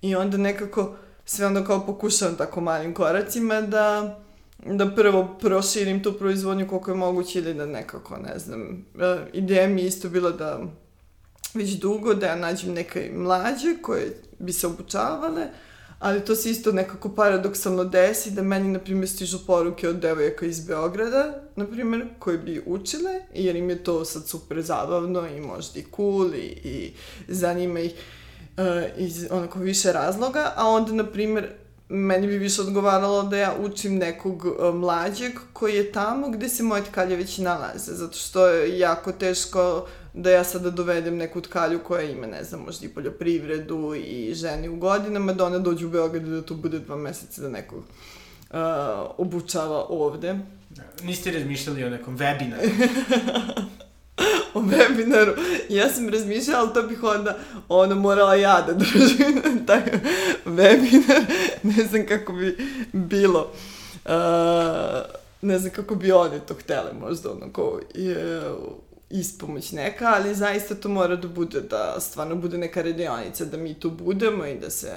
[0.02, 4.18] I onda nekako sve onda kao pokušavam tako malim koracima da
[4.66, 9.68] da prvo proširim tu proizvodnju koliko je moguće ili da nekako, ne znam, e, ideja
[9.68, 10.60] mi je isto bila da
[11.54, 15.48] već dugo da ja nađem neke mlađe koje bi se obučavale,
[16.00, 20.46] ali to se isto nekako paradoksalno desi da meni, na primjer, stižu poruke od devojaka
[20.46, 25.42] iz Beograda, na primjer, koje bi učile, jer im je to sad super zabavno i
[25.42, 26.94] možda i cool i, i
[27.28, 27.94] zanima ih
[28.58, 28.64] uh,
[28.98, 31.50] iz onako više razloga, a onda, na primjer,
[31.92, 36.64] meni bi više odgovaralo da ja učim nekog uh, mlađeg koji je tamo gde se
[36.64, 41.80] moje tkalje već nalaze, zato što je jako teško da ja sada dovedem neku tkalju
[41.84, 45.90] koja ima, ne znam, možda i poljoprivredu i ženi u godinama, da ona dođe u
[45.90, 48.58] Beograd da to bude dva meseca da nekog uh,
[49.18, 50.40] obučava ovde.
[51.04, 52.70] Niste razmišljali o nekom webinaru?
[54.54, 55.34] o webinaru.
[55.70, 57.38] Ja sam razmišljala, ali to bih onda
[57.70, 59.82] ono morala ja da držim taj
[60.46, 61.24] webinar.
[61.64, 62.58] Ne znam kako bi
[62.94, 63.52] bilo.
[64.06, 64.12] Uh,
[65.42, 68.42] ne znam kako bi oni to htele možda onako je,
[69.10, 73.74] ispomoć neka, ali zaista to mora da bude da stvarno bude neka radionica, da mi
[73.74, 74.92] tu budemo i da se,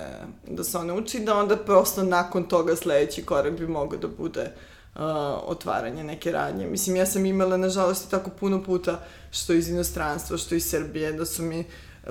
[0.48, 4.40] da se one uči, da onda prosto nakon toga sledeći korak bi mogao da bude
[4.40, 5.02] uh, uh,
[5.44, 6.66] otvaranje neke radnje.
[6.66, 11.26] Mislim, ja sam imala, nažalost, tako puno puta, što iz inostranstva, što iz Srbije, da
[11.26, 11.64] su mi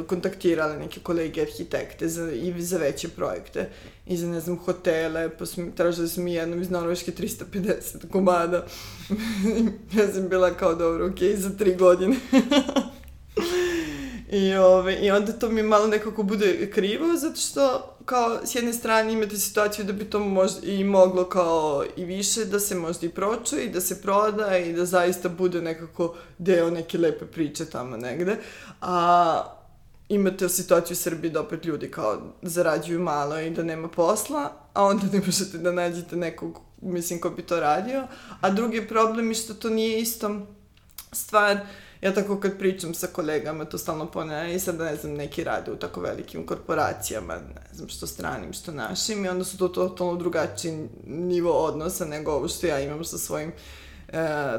[0.07, 3.69] kontaktirale neke kolege arhitekte za, i za veće projekte
[4.05, 8.09] i za, ne znam, hotele, pa su mi, tražili su mi jednom iz Norveške 350
[8.11, 8.65] komada.
[9.97, 12.15] ja sam bila kao, dobro, okej, okay, za tri godine.
[14.33, 18.73] I, ove, I onda to mi malo nekako bude krivo, zato što kao s jedne
[18.73, 23.05] strane imate situaciju da bi to možda i moglo kao i više da se možda
[23.05, 27.65] i pročuje i da se proda i da zaista bude nekako deo neke lepe priče
[27.65, 28.37] tamo negde.
[28.81, 29.43] A
[30.09, 34.83] imate situaciju u Srbiji da opet ljudi kao zarađuju malo i da nema posla, a
[34.83, 38.07] onda ne možete da nađete nekog, mislim, ko bi to radio.
[38.41, 40.47] A drugi problem je što to nije isto
[41.11, 41.59] stvar
[42.03, 45.71] ja tako kad pričam sa kolegama, to stalno ponavljam, i sad ne znam, neki rade
[45.71, 50.15] u tako velikim korporacijama, ne znam, što stranim, što našim, i onda su to totalno
[50.15, 53.51] drugačiji nivo odnosa nego ovo što ja imam sa svojim
[54.07, 54.13] e,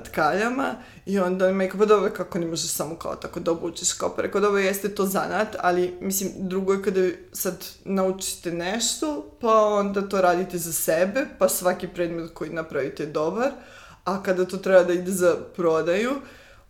[0.04, 0.74] tkaljama.
[1.06, 4.16] I onda mi kao, pa dobro, kako ne možeš samo kao tako da obučeš, kao
[4.16, 9.64] pa rekao, dobro, jeste to zanat, ali mislim, drugo je kada sad naučite nešto, pa
[9.64, 13.50] onda to radite za sebe, pa svaki predmet koji napravite je dobar,
[14.04, 16.10] a kada to treba da ide za prodaju,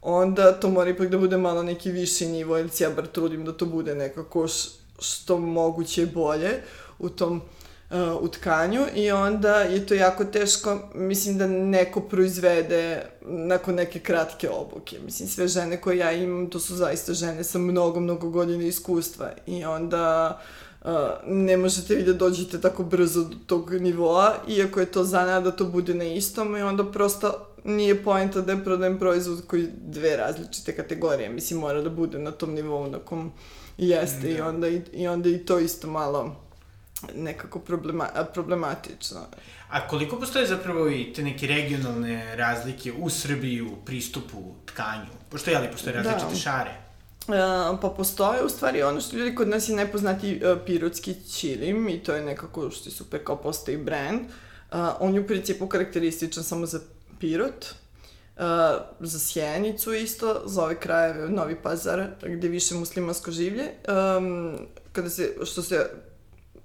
[0.04, 3.52] onda to mora ipak da bude malo neki viši nivo, ili ja bar trudim da
[3.52, 4.46] to bude nekako
[4.98, 6.50] što moguće bolje
[6.98, 7.42] u tom
[7.90, 13.98] uh, u tkanju i onda je to jako teško, mislim da neko proizvede nakon neke
[13.98, 14.98] kratke obuke.
[15.04, 19.30] Mislim, sve žene koje ja imam, to su zaista žene sa mnogo, mnogo godina iskustva
[19.46, 20.40] i onda
[20.84, 20.90] uh,
[21.26, 25.50] ne možete vi da dođete tako brzo do tog nivoa, iako je to zanad da
[25.50, 30.16] to bude na istom i onda prosto nije poenta da je prodajem proizvod koji dve
[30.16, 31.28] različite kategorije.
[31.28, 33.32] Mislim, mora da bude na tom nivou na kom
[33.78, 34.28] jeste da.
[34.28, 36.36] i, onda, i, i onda i to isto malo
[37.14, 39.20] nekako problema, problematično.
[39.70, 45.10] A koliko postoje zapravo i te neke regionalne razlike u Srbiji u pristupu tkanju?
[45.30, 46.02] Pošto je li postoje da.
[46.02, 46.40] različite da.
[46.40, 46.74] šare?
[47.28, 47.34] Uh,
[47.80, 51.98] pa postoje u stvari ono što ljudi kod nas je najpoznati uh, pirotski čilim i
[51.98, 54.20] to je nekako što je super kao postoji brand.
[54.20, 56.80] Uh, on je u principu karakterističan samo za
[57.24, 57.74] Pirot,
[58.36, 58.42] uh,
[59.00, 63.70] za Sjenicu isto, za ove krajeve Novi Pazar, gde više muslimansko življe.
[63.88, 64.58] Um,
[64.92, 65.86] kada se, što se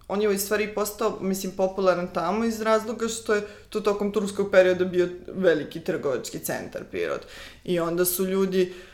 [0.08, 4.52] on je u stvari postao, mislim, popularan tamo iz razloga što je to tokom turskog
[4.52, 7.22] perioda bio veliki trgovački centar Pirot.
[7.64, 8.89] I onda su ljudi Uh,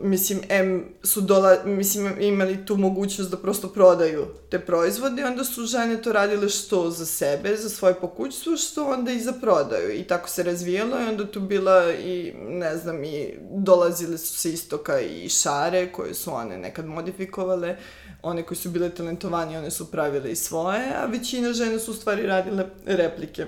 [0.00, 5.44] mislim, M su dola, mislim, imali tu mogućnost da prosto prodaju te proizvode i onda
[5.44, 9.94] su žene to radile što za sebe, za svoje pokućstvo, što onda i za prodaju.
[9.94, 14.52] I tako se razvijalo i onda tu bila i, ne znam, i dolazile su se
[14.52, 17.76] istoka i šare koje su one nekad modifikovale,
[18.22, 21.94] one koje su bile talentovanje, one su pravile i svoje, a većina žena su u
[21.94, 23.46] stvari radile replike,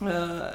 [0.00, 0.08] uh,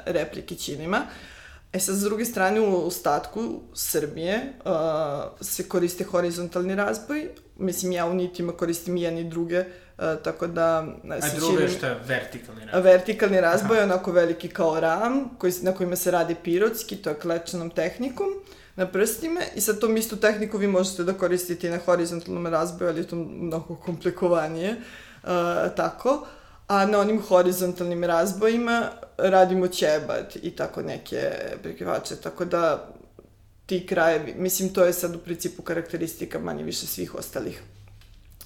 [0.06, 0.96] replike činima.
[0.96, 1.35] Uh,
[1.76, 4.72] E sad, s druge strane, u ostatku Srbije uh,
[5.40, 7.28] se koriste horizontalni razboj.
[7.58, 10.86] Mislim, ja u nitima koristim i jedne i druge, uh, tako da...
[11.10, 12.92] A drugo je šta, vertikalni razboj?
[12.92, 13.84] Vertikalni razboj, Aha.
[13.84, 18.26] onako veliki kao ram, koji, na kojima se radi pirotski, to je klečanom tehnikom
[18.76, 22.90] na prstima i sad tom istu tehniku vi možete da koristite i na horizontalnom razboju,
[22.90, 24.70] ali je to mnogo komplikovanije,
[25.22, 25.28] uh,
[25.76, 26.26] tako
[26.66, 31.30] a na onim horizontalnim razbojima radimo ćebat i tako neke
[31.62, 32.88] prekrivače, tako da
[33.66, 37.62] ti krajevi, mislim to je sad u principu karakteristika manje više svih ostalih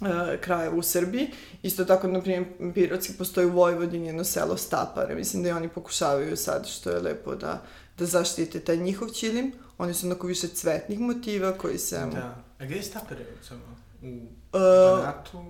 [0.00, 0.06] uh,
[0.40, 1.30] krajeva u Srbiji.
[1.62, 5.14] Isto tako, na primjer, Pirotski postoji u Vojvodini jedno selo Stapare.
[5.14, 7.62] Mislim da i oni pokušavaju sad, što je lepo, da,
[7.98, 9.52] da zaštite taj njihov čilim.
[9.78, 11.96] Oni su onako više cvetnih motiva koji se...
[11.96, 12.34] Da.
[12.58, 13.24] A gde je Stapare?
[13.48, 13.60] Samo?
[14.02, 15.38] U uh, Banatu?
[15.38, 15.44] Uh,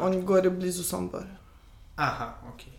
[0.00, 1.39] oni gore blizu Sombora.
[2.00, 2.72] Aha, okej.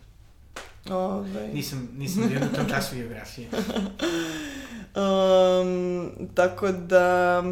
[0.85, 0.93] Okay.
[0.93, 1.47] Ove...
[1.53, 3.47] Nisam, nisam bio na tom času geografije.
[4.95, 7.43] um, tako da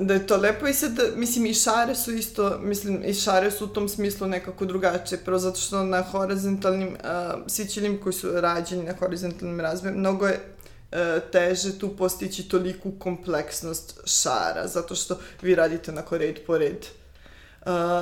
[0.00, 3.64] da je to lepo i sad, mislim, i šare su isto, mislim, i šare su
[3.64, 8.82] u tom smislu nekako drugačije, prvo zato što na horizontalnim, uh, svi koji su rađeni
[8.82, 10.40] na horizontalnim razvojem, mnogo je
[10.92, 10.98] uh,
[11.32, 16.86] teže tu postići toliku kompleksnost šara, zato što vi radite na red po red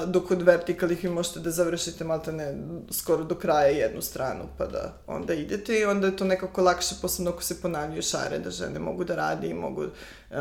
[0.07, 2.55] Dok kod vertikalnih vi možete da završite malta ne
[2.91, 6.95] skoro do kraja jednu stranu pa da onda idete i onda je to nekako lakše
[7.03, 10.37] posebno ako se ponavljaju šare da žene mogu da radi i mogu uh,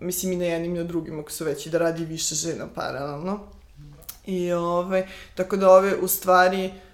[0.00, 3.40] mislim i na jednim i na drugim ako su veći da radi više žena paralelno.
[4.26, 6.87] I ovaj tako da ove u stvari uh,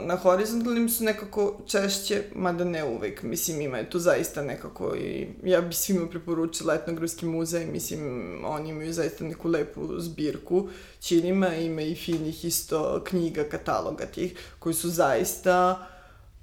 [0.00, 5.28] na horizontalnim su nekako češće, mada ne uvek, mislim ima je tu zaista nekako i
[5.44, 10.68] ja bi svima preporučila etnografski muzej, mislim oni imaju zaista neku lepu zbirku
[11.00, 15.86] činima, ima i finih isto knjiga, kataloga tih, koji su zaista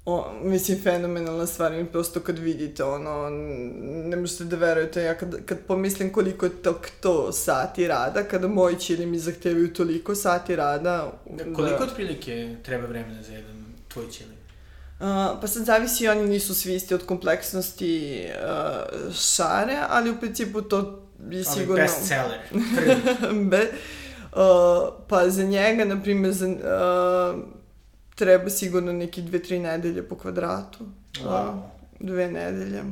[0.08, 3.30] o, mislim, fenomenalna stvar, mi prosto kad vidite, ono,
[4.04, 8.48] ne možete da verujete, ja kad, kad pomislim koliko je to, to sati rada, kada
[8.48, 11.12] moji čili mi zahtevaju toliko sati rada...
[11.30, 14.30] Da, koliko otprilike treba vremena za jedan tvoj čili?
[15.00, 20.62] Uh, pa sad zavisi, oni nisu svi isti od kompleksnosti uh, šare, ali u principu
[20.62, 21.72] to je sigurno...
[21.72, 22.40] Ali bestseller,
[23.50, 23.66] Be,
[24.32, 27.57] uh, pa za njega, na primjer, za, uh,
[28.18, 30.78] treba sigurno neki dve, tri nedelje po kvadratu.
[31.24, 31.60] Wow.
[32.00, 32.82] Dve nedelje.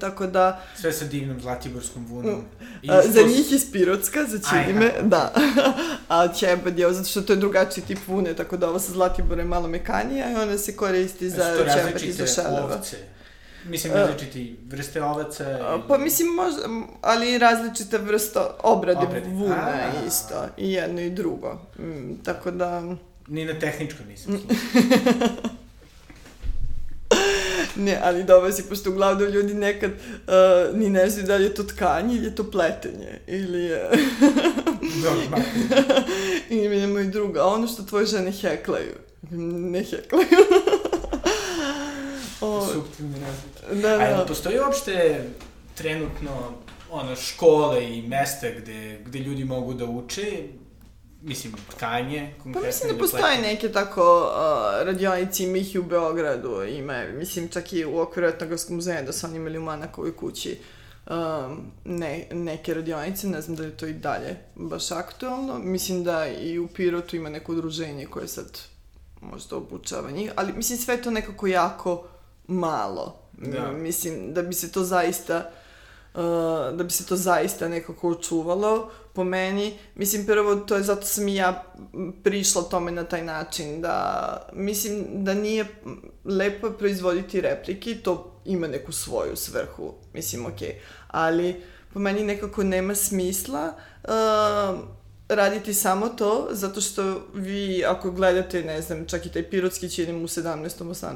[0.00, 0.62] Tako da...
[0.76, 2.44] Sve sa divnom zlatiborskom vunom.
[2.88, 5.32] A, za njih iz Pirotska, za Čilime, da.
[6.08, 9.42] A Čebad je, zato što to je drugačiji tip vune, tako da ovo sa Zlatibora
[9.42, 12.74] je malo mekanija i ona se koristi za Čebad i za šeleva.
[12.76, 12.96] Ovce.
[13.64, 15.50] Mislim, različiti vrste ovaca?
[15.50, 15.88] I...
[15.88, 16.62] Pa mislim, možda,
[17.00, 19.28] ali i različite vrste obrade, obrade.
[19.28, 20.46] vuna A, isto.
[20.56, 21.58] I jedno i drugo.
[21.78, 22.96] Mm, tako da...
[23.28, 24.40] Ni na tehničkom nisam
[27.76, 31.54] ne, ali dobro si, pošto uglavnom ljudi nekad uh, ni ne znaju da li je
[31.54, 33.90] to tkanje ili je to pletenje, ili je...
[35.02, 35.38] Dobro,
[36.50, 38.92] Ili nemaju drugo, a ono što tvoje žene heklaju,
[39.30, 40.26] ne heklaju.
[42.72, 43.82] Subtilni razlike.
[43.82, 44.22] Da, da.
[44.22, 45.24] A postoji uopšte
[45.74, 46.52] trenutno
[46.90, 50.42] ono, škole i mesta gde, gde ljudi mogu da uče
[51.22, 52.60] mislim, tkanje, konkretno.
[52.60, 57.48] Pa mislim da postoje neke tako uh, radionici, ima ih i u Beogradu, ima, mislim,
[57.48, 60.58] čak i u okviru etnografskog muzeja da su oni imali u Manakovoj kući
[61.06, 65.58] um, ne, neke radionice, ne znam da je to i dalje baš aktualno.
[65.58, 68.58] Mislim da i u Pirotu ima neko udruženje koje sad
[69.20, 72.04] možda obučava njih, ali mislim sve to nekako jako
[72.46, 73.18] malo.
[73.32, 73.72] Da.
[73.72, 75.50] Mislim da bi se to zaista
[76.72, 79.78] da bi se to zaista nekako očuvalo po meni.
[79.94, 81.64] Mislim, prvo, to je zato sam i ja
[82.22, 85.66] prišla tome na taj način, da mislim da nije
[86.24, 92.94] lepo proizvoditi replike, to ima neku svoju svrhu, mislim, okej, ali po meni nekako nema
[92.94, 94.80] smisla uh,
[95.28, 100.24] raditi samo to, zato što vi, ako gledate, ne znam, čak i taj pirotski činim
[100.24, 100.68] u 17.
[100.68, 101.10] 18.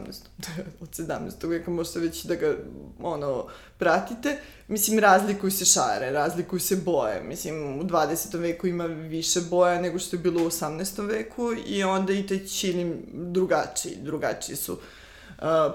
[0.82, 1.48] od 17.
[1.48, 2.54] veka možete već da ga,
[3.02, 3.46] ono,
[3.78, 4.38] pratite.
[4.68, 7.22] Mislim, razlikuju se šare, razlikuju se boje.
[7.22, 8.38] Mislim, u 20.
[8.38, 11.06] veku ima više boja nego što je bilo u 18.
[11.06, 14.78] veku i onda i taj činim drugačiji, drugačiji su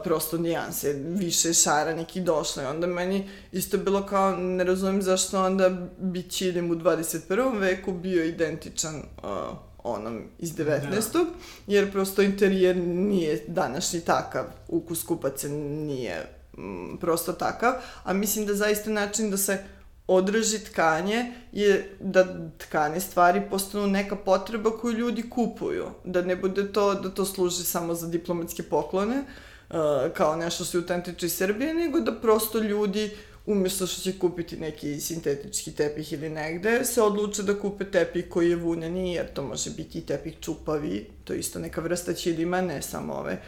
[0.03, 5.43] prosto nijanse, više šara neki došlo i onda meni isto bilo kao, ne razumijem zašto
[5.43, 5.69] onda
[5.99, 7.59] bi Čilim u 21.
[7.59, 11.13] veku bio identičan uh, onom iz 19.
[11.13, 11.25] Da.
[11.67, 17.73] jer prosto interijer nije današnji takav, ukus kupaca nije mm, prosto takav,
[18.03, 19.63] a mislim da zaista način da se
[20.07, 25.85] održi tkanje je da tkane stvari postanu neka potreba koju ljudi kupuju.
[26.03, 29.23] Da ne bude to da to služi samo za diplomatske poklone,
[29.69, 29.75] uh,
[30.13, 33.11] kao nešto što je autentično iz Srbije, nego da prosto ljudi
[33.45, 38.49] umesto što će kupiti neki sintetički tepih ili negde, se odluče da kupe tepih koji
[38.49, 42.61] je vuneni, jer to može biti i tepih čupavi, to je isto neka vrsta ćilima,
[42.61, 43.41] ne samo ove.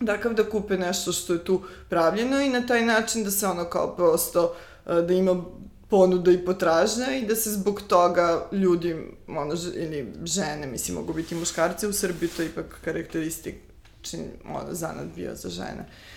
[0.00, 3.64] Dakle, da kupe nešto što je tu pravljeno i na taj način da se ono
[3.64, 5.44] kao prosto, uh, da ima
[5.88, 8.96] ponuda i potražnja i da se zbog toga ljudi,
[9.28, 13.54] ono, ili žene, mislim, mogu biti muškarci u Srbiji, to je ipak karakteristik,
[14.02, 15.80] čin, ono, zanad bio za žene.
[15.80, 16.15] Uh,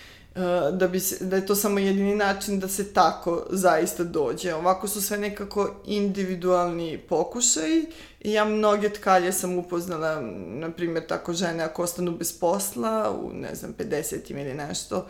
[0.72, 4.54] da, bi se, da je to samo jedini način da se tako zaista dođe.
[4.54, 7.78] Ovako su sve nekako individualni pokušaj
[8.20, 13.32] i ja mnoge tkalje sam upoznala, na primjer, tako žene ako ostanu bez posla u,
[13.32, 15.06] ne znam, 50 ili nešto,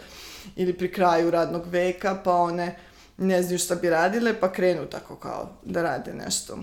[0.56, 2.90] ili pri kraju radnog veka, pa one uh,
[3.20, 6.58] ne znaju šta bi radile, pa krenu tako kao da rade nešto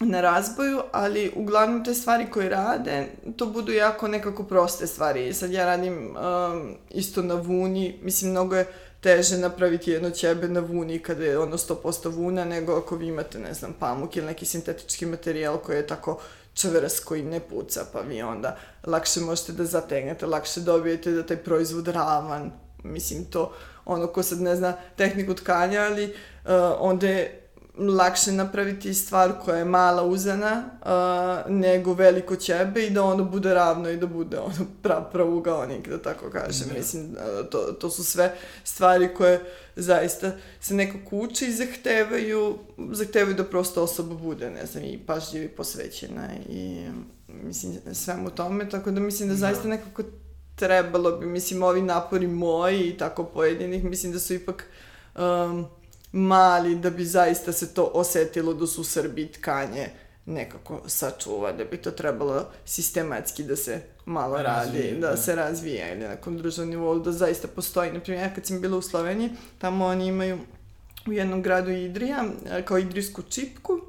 [0.00, 5.34] na razboju, ali uglavnom te stvari koje rade, to budu jako nekako proste stvari.
[5.34, 8.66] Sad ja radim um, isto na vuni, mislim mnogo je
[9.00, 13.38] teže napraviti jedno ćebe na vuni kada je ono 100% vuna, nego ako vi imate,
[13.38, 16.20] ne znam, pamuk ili neki sintetički materijal koji je tako
[16.54, 21.36] čvrs koji ne puca, pa vi onda lakše možete da zategnete, lakše dobijete da taj
[21.36, 22.52] proizvod ravan,
[22.84, 23.52] mislim to
[23.84, 27.41] ono ko sad ne zna tehniku tkanja, ali uh, onda je
[27.78, 33.54] lakše napraviti stvar koja je mala uzana uh, nego veliko ćebe i da ono bude
[33.54, 36.68] ravno i da bude ono prav, pravugaonik, da tako kažem.
[36.68, 36.74] Da.
[36.78, 39.40] Mislim, uh, to, to su sve stvari koje
[39.76, 42.58] zaista se nekako uče i zahtevaju,
[42.92, 46.86] zahtevaju da prosto osoba bude, ne znam, i pažljiva i posvećena i
[47.44, 49.38] mislim, svemu tome, tako da mislim da, da.
[49.38, 50.02] zaista nekako
[50.56, 54.66] trebalo bi, mislim, ovi napori moji i tako pojedinih, mislim da su ipak
[55.16, 55.66] um,
[56.12, 59.88] mali da bi zaista se to osetilo da su u Srbiji tkanje
[60.26, 65.34] nekako sačuva, da bi to trebalo sistematski da se malo razvije, radi, da, da se
[65.34, 67.92] razvija ili na nekom društvenom nivou, da zaista postoji.
[67.92, 70.38] Naprimjer, ja kad sam bila u Sloveniji, tamo oni imaju
[71.06, 72.24] u jednom gradu Idrija,
[72.64, 73.80] kao idrijsku čipku,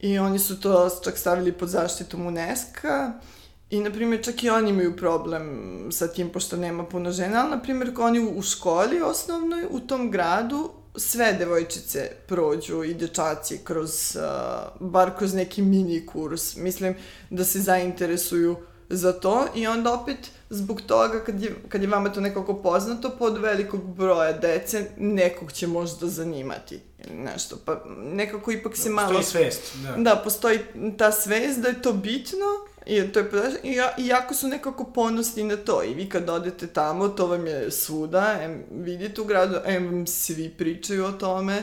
[0.00, 3.12] i oni su to čak stavili pod zaštitom UNESCO-a,
[3.70, 7.50] I, na primjer, čak i oni imaju problem sa tim, pošto nema puno žena, ali,
[7.50, 14.16] na primjer, oni u školi osnovnoj, u tom gradu, sve devojčice prođu i dečaci kroz,
[14.16, 16.56] uh, bar kroz neki mini kurs.
[16.56, 16.94] Mislim
[17.30, 18.56] da se zainteresuju
[18.88, 20.18] za to i onda opet
[20.50, 25.52] zbog toga kad je, kad je vama to nekako poznato, pod velikog broja dece nekog
[25.52, 27.56] će možda zanimati ili nešto.
[27.64, 29.12] Pa nekako ipak se da, malo...
[29.18, 30.02] Postoji svest, da.
[30.02, 30.58] Da, postoji
[30.98, 32.46] ta svest da je to bitno
[32.86, 33.26] I to je
[33.62, 35.82] i, ja, i jako su nekako ponosni na to.
[35.82, 40.06] I vi kad odete tamo, to vam je svuda, em, vidite u gradu, em, vam
[40.06, 41.62] svi pričaju o tome.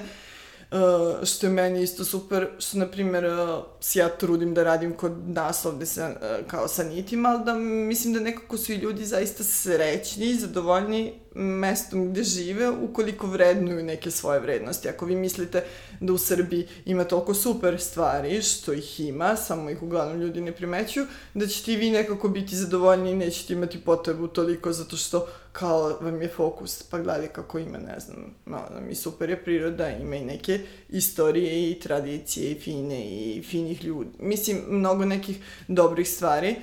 [0.71, 4.93] Uh, što je meni isto super, što na primjer uh, se ja trudim da radim
[4.93, 8.75] kod nas ovde sa, uh, kao sa nitima, ali da mislim da nekako su i
[8.75, 14.89] ljudi zaista srećni i zadovoljni mestom gde žive ukoliko vrednuju neke svoje vrednosti.
[14.89, 15.63] Ako vi mislite
[15.99, 20.51] da u Srbiji ima toliko super stvari, što ih ima, samo ih uglavnom ljudi ne
[20.51, 25.27] primećuju, da ćete i vi nekako biti zadovoljni i nećete imati potrebu toliko zato što
[25.51, 29.89] kao vam je fokus, pa gledaj kako ima, ne znam, malo mi super je priroda,
[29.89, 30.59] ima i neke
[30.89, 34.09] istorije i tradicije i fine i finih ljudi.
[34.19, 36.55] Mislim, mnogo nekih dobrih stvari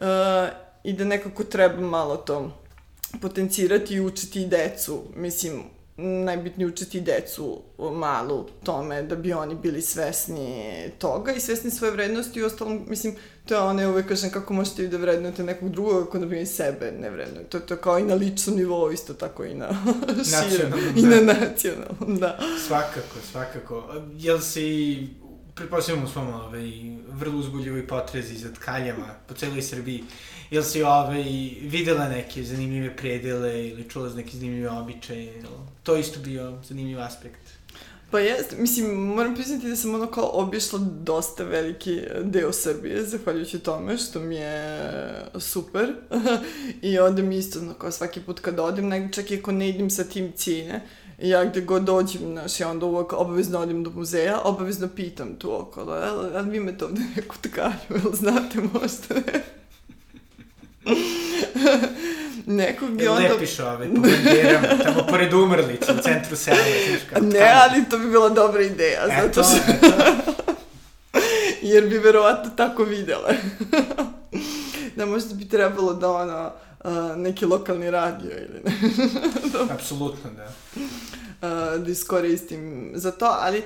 [0.00, 0.06] uh,
[0.84, 2.65] i da nekako treba malo to
[3.20, 5.02] potencirati i učiti decu.
[5.16, 5.62] Mislim,
[5.96, 12.40] najbitnije učiti decu malu tome da bi oni bili svesni toga i svesni svoje vrednosti
[12.40, 15.68] i ostalom, mislim, to je ono, ja uvek kažem kako možete vi da vrednujete nekog
[15.68, 17.50] drugog ako da bi i sebe ne vrednujete.
[17.50, 19.68] To je to kao i na ličnom nivou, isto tako i na
[20.50, 21.40] širem, i na da.
[21.40, 22.38] nacionalnom, da.
[22.66, 23.94] Svakako, svakako.
[24.18, 24.98] Jel si
[25.54, 26.70] pretpostavljamo u svom ovaj,
[27.08, 30.04] vrlo uzbuljivoj potrezi za tkaljama po celoj Srbiji.
[30.50, 31.24] Jel si ovaj,
[31.62, 35.42] videla neke zanimljive predele ili čula za neke zanimljive običaje?
[35.82, 37.56] To isto bio zanimljiv aspekt.
[38.10, 43.58] Pa jest, mislim, moram priznati da sam ono kao obišla dosta veliki deo Srbije, zahvaljujući
[43.58, 44.90] tome, što mi je
[45.38, 45.92] super.
[46.82, 49.68] I onda mi isto, ono, kao svaki put kad odem, negdje čak i ako ne
[49.68, 50.82] idem sa tim cijene,
[51.18, 55.60] ja gde god dođem, znaš, ja onda uvek obavezno odim do muzeja, obavezno pitam tu
[55.60, 59.42] okolo, ali, vi imate ovde neku tkanju, jel znate možda ne?
[62.46, 63.28] nekog i I onda...
[63.28, 66.58] Lepiš ove, po banderama, tamo pored umrlice, u centru sela,
[66.88, 67.60] znaš kao Ne, tamo.
[67.62, 69.72] ali to bi bila dobra ideja, zato Eto, što...
[71.72, 73.34] jer bi verovatno tako videle.
[74.96, 76.52] da možda bi trebalo da ono,
[76.84, 78.72] uh, neki lokalni radio ili ne,
[79.74, 81.78] Apsolutno, da.
[81.78, 83.62] da iskoristim za to, ali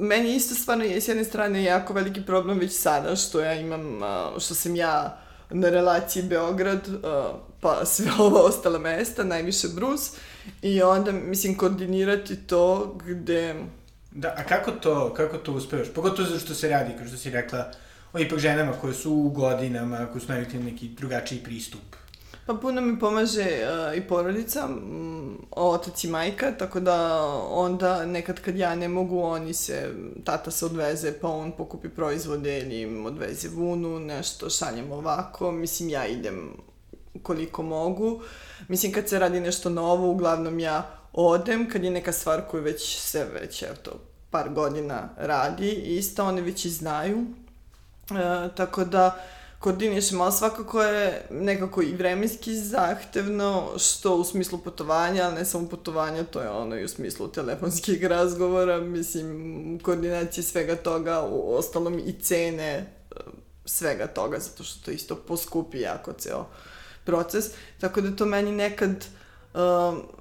[0.00, 4.00] meni isto stvarno je s jedne strane jako veliki problem već sada što ja imam,
[4.38, 7.02] što sam ja na relaciji Beograd, uh,
[7.60, 10.10] pa sve ova ostala mesta, najviše Brus,
[10.62, 13.54] i onda, mislim, koordinirati to gde...
[14.10, 15.88] Da, a kako to, kako to uspevaš?
[15.94, 17.70] Pogotovo zato što se radi, kao što si rekla,
[18.12, 21.80] o ipak ženama koje su u godinama, koje su navikli na neki drugačiji pristup.
[22.46, 28.40] Pa puno mi pomaže uh, i porodica, mm, otac i majka, tako da onda nekad
[28.40, 29.90] kad ja ne mogu, oni se,
[30.24, 35.88] tata se odveze pa on pokupi proizvode ili im odveze vunu, nešto šaljem ovako, mislim
[35.88, 36.52] ja idem
[37.22, 38.22] koliko mogu.
[38.68, 42.98] Mislim kad se radi nešto novo, uglavnom ja odem, kad je neka stvar koju već
[42.98, 43.74] se već, evo
[44.30, 47.24] par godina radi, isto oni već i znaju.
[48.10, 49.24] E, tako da
[49.58, 56.24] koordinišemo, ali svakako je nekako i vremenski zahtevno, što u smislu putovanja, ne samo putovanja,
[56.24, 62.12] to je ono i u smislu telefonskih razgovora, mislim, koordinacije svega toga, u ostalom i
[62.12, 62.86] cene e,
[63.64, 66.46] svega toga, zato što to isto poskupi jako ceo
[67.04, 67.44] proces,
[67.80, 69.25] tako da to meni nekad Uh,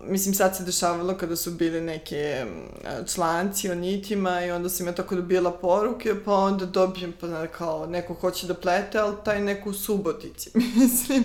[0.01, 4.87] mislim, sad se dešavalo kada su bili neke uh, članci o nitima i onda sam
[4.87, 9.15] ja tako dobila poruke, pa onda dobijem pa da, kao neko hoće da plete, ali
[9.25, 11.23] taj neko u Subotici, mislim.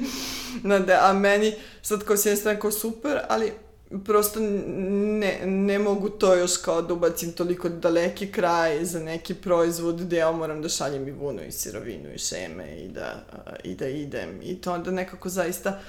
[0.63, 3.53] Na da, a meni sad kao s jedne strane kao super, ali
[4.05, 10.01] prosto ne, ne mogu to još kao da ubacim toliko daleki kraj za neki proizvod
[10.01, 13.75] gde ja moram da šaljem i vunu i sirovinu i šeme i da, uh, i
[13.75, 15.81] da idem i to onda nekako zaista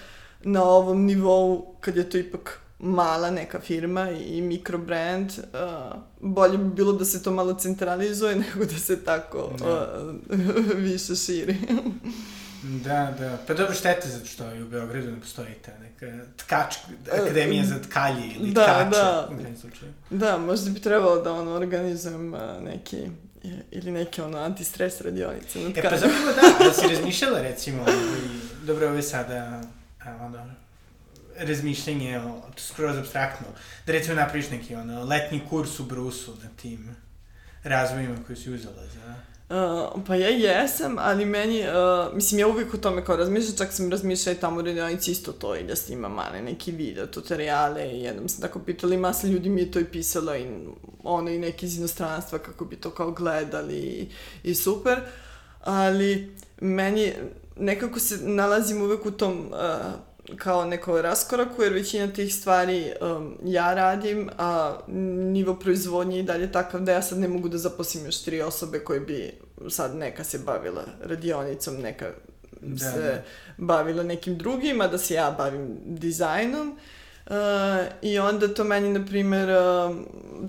[0.43, 6.69] na ovom nivou, kad je to ipak mala neka firma i mikrobrand, uh, bolje bi
[6.69, 10.03] bilo da se to malo centralizuje nego da se tako Da.
[10.29, 10.35] uh,
[10.77, 11.57] više širi.
[12.63, 13.37] Da, da.
[13.47, 16.75] Pa dobro štete zato što i u Beogradu ne postoji ta neka tkač,
[17.13, 18.89] akademija za tkalje ili Da, tkače.
[18.89, 19.29] da.
[19.61, 19.91] Slučaju.
[20.09, 22.97] da, možda bi trebalo da ono organizujem uh, neki
[23.71, 25.59] ili neke ono antistres radionice.
[25.59, 29.61] E pa zapravo da, da si razmišljala recimo, i, dobro, ovo je sada,
[30.05, 30.45] ono,
[31.37, 33.47] razmišljanje, o, to skroz abstraktno,
[33.85, 36.95] da recimo napraviš neki ono, letnji kurs u Brusu na tim
[37.63, 39.15] razvojima koji si uzela za...
[39.51, 43.71] Uh, pa ja jesam, ali meni, uh, mislim, ja uvijek o tome kao razmišljam, čak
[43.71, 47.91] sam razmišljala i tamo u radionici isto to i da snimam male neki video, tutoriale
[47.91, 50.47] i jednom sam tako pitala i masa ljudi mi je to i pisalo i
[51.03, 54.09] ono i neki iz inostranstva kako bi to kao gledali i,
[54.43, 54.99] i super,
[55.61, 57.13] ali meni
[57.61, 63.37] nekako se nalazim uvek u tom uh, kao neko raskoraku, jer većina tih stvari um,
[63.43, 64.79] ja radim, a
[65.31, 68.79] nivo proizvodnje i dalje takav da ja sad ne mogu da zaposlim još tri osobe
[68.79, 69.33] koje bi
[69.69, 72.11] sad neka se bavila radionicom, neka
[72.61, 73.23] Da, se da.
[73.57, 76.77] bavila nekim drugim, a da se ja bavim dizajnom.
[77.25, 77.35] Uh,
[78.01, 79.95] I onda to meni, na primer, uh,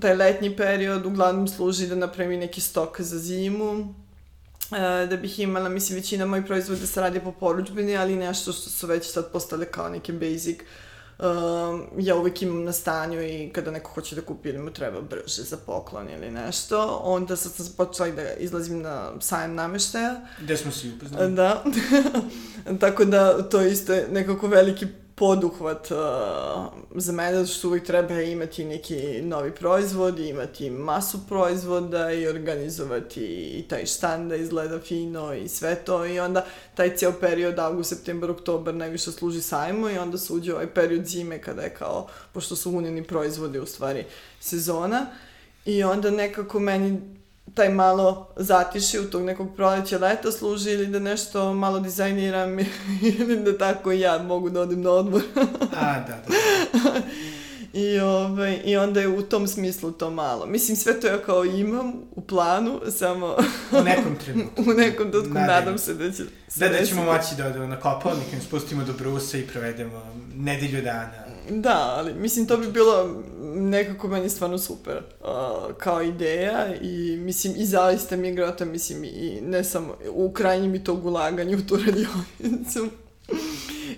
[0.00, 3.94] taj letnji period uglavnom služi da napravim neki stok za zimu,
[5.10, 8.86] da bih imala, mislim, većina mojih proizvoda se radi po poručbini, ali nešto što su
[8.86, 10.58] već sad postale kao neke basic,
[11.18, 15.00] um, ja uvek imam na stanju i kada neko hoće da kupi ili mu treba
[15.00, 20.20] brže za poklon ili nešto, onda sad sam počela i da izlazim na sajam nameštaja,
[20.40, 21.32] Gde smo se upoznali?
[21.32, 21.64] Da.
[22.80, 24.86] Tako da to isto je nekako veliki
[25.22, 25.98] poduhvat uh,
[26.94, 33.24] za mene, zato što uvijek treba imati neki novi proizvod, imati masu proizvoda i organizovati
[33.58, 36.06] i taj štan da izgleda fino i sve to.
[36.06, 40.54] I onda taj cijel period, august, septembar, oktobar najviše služi sajmu i onda se uđe
[40.54, 44.04] ovaj period zime kada je kao, pošto su unjeni proizvodi u stvari
[44.40, 45.06] sezona.
[45.64, 47.00] I onda nekako meni
[47.54, 52.58] taj malo zatiše u tog nekog proleća leta služi ili da nešto malo dizajniram
[53.18, 55.22] ili da tako ja mogu da odem na odmor.
[55.80, 56.34] A, da, da.
[57.72, 60.46] I, ovaj, I onda je u tom smislu to malo.
[60.46, 63.36] Mislim, sve to ja kao imam u planu, samo
[63.72, 64.62] U nekom trenutku.
[64.70, 65.94] u nekom trenutku Nadam nadam se.
[65.94, 69.38] da će se Da, da ćemo moći da odemo na kopalnik, da spustimo do Brusa
[69.38, 70.02] i provedemo
[70.34, 71.21] nedelju dana.
[71.50, 73.22] Da, ali mislim to bi bilo
[73.54, 79.04] nekako meni stvarno super uh, kao ideja i mislim i zaista mi je grota, mislim
[79.04, 82.88] i ne samo u krajnjem i tog ulaganja u tu radionicu.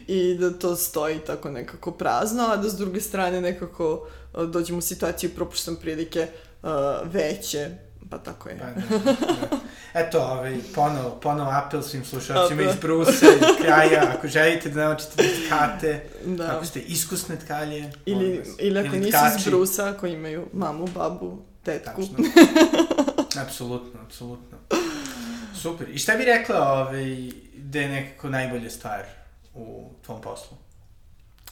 [0.06, 4.78] I da to stoji tako nekako prazno, a da s druge strane nekako uh, dođemo
[4.78, 6.26] u situaciju i propuštam prilike
[6.62, 6.68] uh,
[7.04, 7.70] veće,
[8.14, 8.58] pa tako je.
[8.58, 9.58] Pa, da, da.
[9.94, 15.22] Eto, ovaj, ponovo, ponovo apel svim slušalcima iz Brusa i kraja, ako želite da naučite
[15.22, 16.56] da tkate, da.
[16.56, 17.92] ako ste iskusne tkalje.
[18.06, 19.36] Ili, ili ako ili nisu tkači.
[19.38, 22.02] iz Brusa, ako imaju mamu, babu, tetku.
[22.02, 22.24] Tačno.
[23.42, 24.58] apsolutno, apsolutno.
[25.62, 25.88] Super.
[25.88, 29.02] I šta bi rekla ovaj, da je nekako najbolja stvar
[29.54, 30.56] u tvom poslu?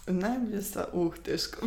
[0.06, 0.86] Najbolja stvar?
[0.92, 1.66] Uh, teško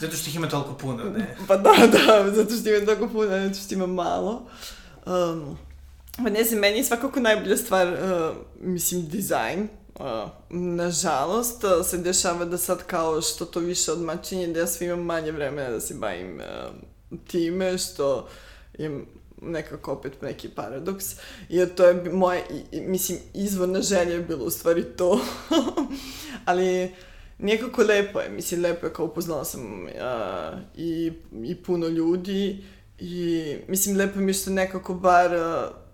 [0.00, 1.36] Zato što ih ima toliko puno, ne?
[1.48, 4.42] Pa da, da, zato što ima toliko puno, zato što ima malo.
[5.06, 5.58] Um,
[6.16, 9.68] pa ne znam, meni je svakako najbolja stvar, uh, mislim, dizajn.
[9.94, 14.86] Uh, nažalost, uh, se dešava da sad kao što to više odmačenje, da ja sve
[14.86, 18.28] imam manje vremena da se bavim uh, time, što
[18.78, 19.04] je
[19.42, 21.04] nekako opet neki paradoks,
[21.48, 25.20] jer to je moje, mislim, izvorna želja je bilo u stvari to,
[26.44, 26.94] ali
[27.38, 31.12] nekako lepo je, mislim, lepo je kao upoznala sam uh, i,
[31.44, 32.64] i puno ljudi
[32.98, 35.84] i mislim, lepo mi je što nekako bar uh,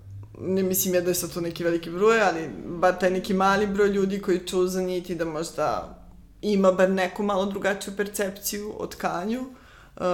[0.40, 3.66] ne mislim ja da je sad to neki veliki broj, ali bar taj neki mali
[3.66, 5.96] broj ljudi koji ču za niti da možda
[6.42, 10.04] ima bar neku malo drugačiju percepciju o tkanju uh,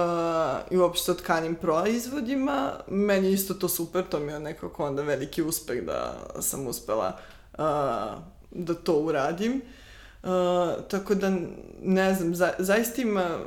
[0.71, 2.73] i uopšte o tkanim proizvodima.
[2.87, 7.19] Meni isto to super, to mi je nekako onda veliki uspeh da sam uspela
[7.53, 7.59] uh,
[8.51, 9.51] da to uradim.
[9.51, 9.76] Uh,
[10.87, 11.37] tako da,
[11.81, 13.39] ne znam, za, zaista ima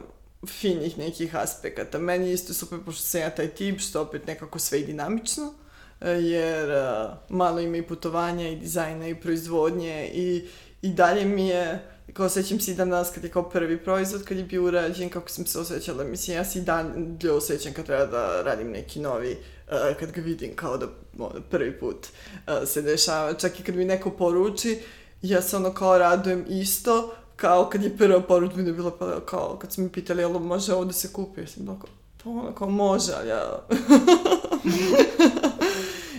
[0.47, 1.99] finih nekih aspekata.
[1.99, 5.45] Meni je isto super, pošto sam ja taj tip, što opet nekako sve i dinamično,
[5.45, 10.49] uh, jer uh, malo ima i putovanja i dizajna i proizvodnje i,
[10.83, 14.25] i dalje mi je kao osjećam se i dan danas kad je kao prvi proizvod,
[14.25, 17.87] kad je bio urađen, kako sam se osjećala, mislim, ja se i dan osjećam kad
[17.87, 20.87] treba da radim neki novi, uh, kad ga vidim kao da
[21.19, 24.79] ono, prvi put uh, se dešava, čak i kad mi neko poruči,
[25.23, 29.73] ja se ono kao radujem isto, kao kad je prva poručbina bila pa kao kad
[29.73, 31.89] su mi pitali jel može ovo da se kupi, ja sam kao,
[32.25, 33.61] pa ono kao može, ali ja...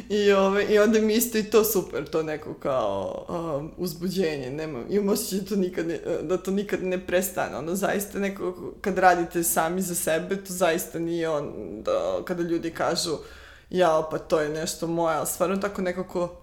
[0.09, 4.79] I, ove, I onda mi isto i to super, to neko kao um, uzbuđenje, nema,
[4.89, 8.97] imam osjećaj da to nikad ne, da to nikad ne prestane, ono zaista neko, kad
[8.97, 11.53] radite sami za sebe, to zaista nije on,
[11.85, 13.17] da, kada ljudi kažu,
[13.69, 16.40] ja, pa to je nešto moje, ali stvarno tako nekako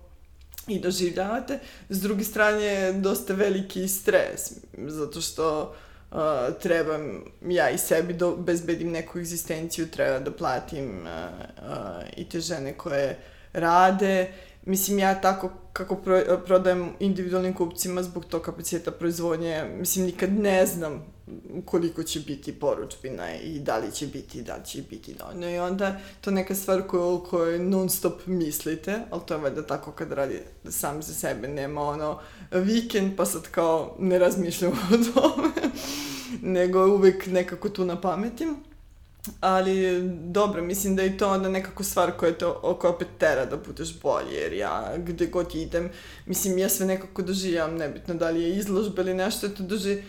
[0.69, 1.59] i doživljavate.
[1.89, 5.75] S druge strane je dosta veliki stres, zato što
[6.11, 6.19] uh,
[6.63, 11.07] trebam ja i sebi da bezbedim neku egzistenciju, treba da platim uh,
[11.57, 13.19] uh, i te žene koje
[13.53, 14.33] rade.
[14.65, 20.67] Mislim, ja tako kako pro, prodajem individualnim kupcima zbog tog kapaciteta proizvodnje, mislim, nikad ne
[20.67, 21.18] znam
[21.65, 25.51] koliko će biti poručbina i da li će biti, da li će biti dovoljno.
[25.51, 29.93] I onda to neka stvar koju, koju non stop mislite, ali to je valjda tako
[29.93, 32.21] kad radi sam za sebe, nema ono
[32.53, 35.51] vikend pa sad kao ne razmišljam o tome,
[36.43, 38.57] nego uvek nekako tu na pametim.
[39.41, 42.45] Ali dobro, mislim da je to onda nekako stvar koja te
[42.79, 45.91] koja opet tera da budeš bolji, jer ja gde god idem,
[46.27, 50.05] mislim ja sve nekako doživljam, nebitno da li je izložba ili nešto, to doživljam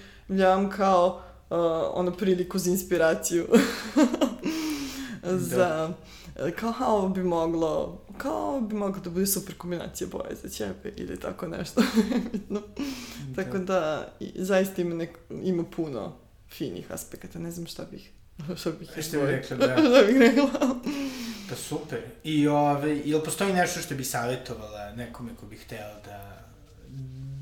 [0.78, 1.58] kao uh,
[1.94, 3.48] ono priliku za inspiraciju.
[5.24, 5.94] za,
[6.36, 6.52] da.
[6.52, 10.90] kao ha, ovo bi moglo, kao bi moglo da bude super kombinacija boje za ćepe
[10.98, 11.82] ili tako nešto.
[12.32, 12.62] Bitno.
[13.28, 13.44] Da.
[13.44, 16.16] Tako da, i, zaista ima, neko, ima puno
[16.50, 18.12] finih aspekata, ne znam šta bih
[18.60, 19.78] Što bih Što bih rekla, da.
[19.78, 20.50] Što bih rekla.
[21.50, 22.00] Pa super.
[22.24, 26.48] I ove, ili postoji nešto što bi savjetovala nekome ko bi hteo da,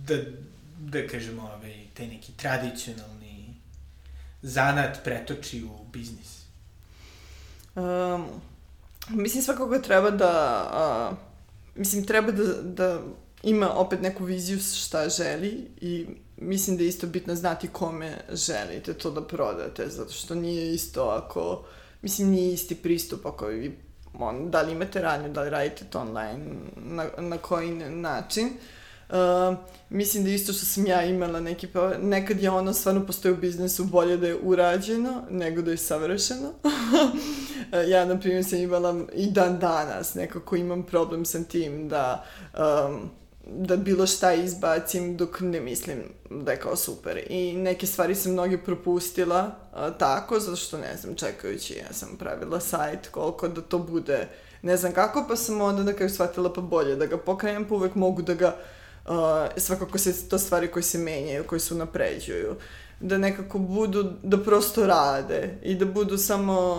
[0.07, 0.15] da,
[0.79, 3.55] da kažemo, ove, taj neki tradicionalni
[4.41, 6.37] zanat pretoči u biznis?
[7.75, 8.25] Um,
[9.09, 11.17] mislim svakako treba da, uh,
[11.75, 13.01] mislim treba da, da
[13.43, 18.93] ima opet neku viziju šta želi i mislim da je isto bitno znati kome želite
[18.93, 21.65] to da prodate, zato što nije isto ako,
[22.01, 23.77] mislim nije isti pristup ako vi
[24.19, 26.45] on, da li imate radnju, da li radite to online,
[26.75, 28.45] na, na koji način.
[28.45, 28.76] Uh,
[29.89, 33.37] mislim da isto što sam ja imala neki pa nekad je ono stvarno postoji u
[33.37, 36.53] biznesu bolje da je urađeno nego da je savršeno.
[37.93, 43.09] ja na primjer sam imala i dan danas nekako imam problem sa tim da um,
[43.49, 47.19] da bilo šta izbacim dok ne mislim da je kao super.
[47.29, 52.09] I neke stvari sam mnogi propustila a, tako, zato što ne znam, čekajući, ja sam
[52.19, 54.27] pravila sajt koliko da to bude
[54.61, 57.75] ne znam kako, pa sam onda na kraju shvatila pa bolje da ga pokrenem, pa
[57.75, 58.76] uvek mogu da ga, uh,
[59.57, 62.55] svakako se to stvari koje se menjaju, koje se napređuju
[62.99, 66.71] da nekako budu, da prosto rade i da budu samo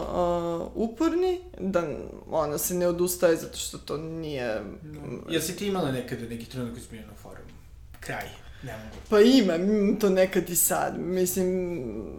[0.75, 1.89] uh, uporni, da
[2.31, 4.63] ona se ne odustaje zato što to nije...
[4.83, 5.01] No.
[5.29, 7.45] Jel si ti imala nekada neki trenutak koji na forum?
[8.01, 8.29] Kraj.
[8.63, 8.97] Ne mogu.
[9.11, 10.95] Pa imam, imam to nekad i sad.
[10.99, 11.79] Mislim,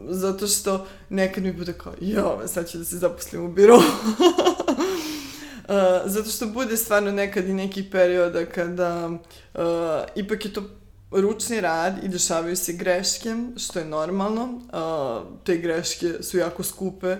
[0.10, 3.82] zato što nekad mi bude kao, jo, sad ću da se zaposlim u biro.
[6.06, 9.62] zato što bude stvarno nekad i neki perioda kada uh,
[10.16, 10.64] ipak je to
[11.12, 14.44] ručni rad i dešavaju se greške, što je normalno.
[14.44, 17.18] Uh, te greške su jako skupe uh,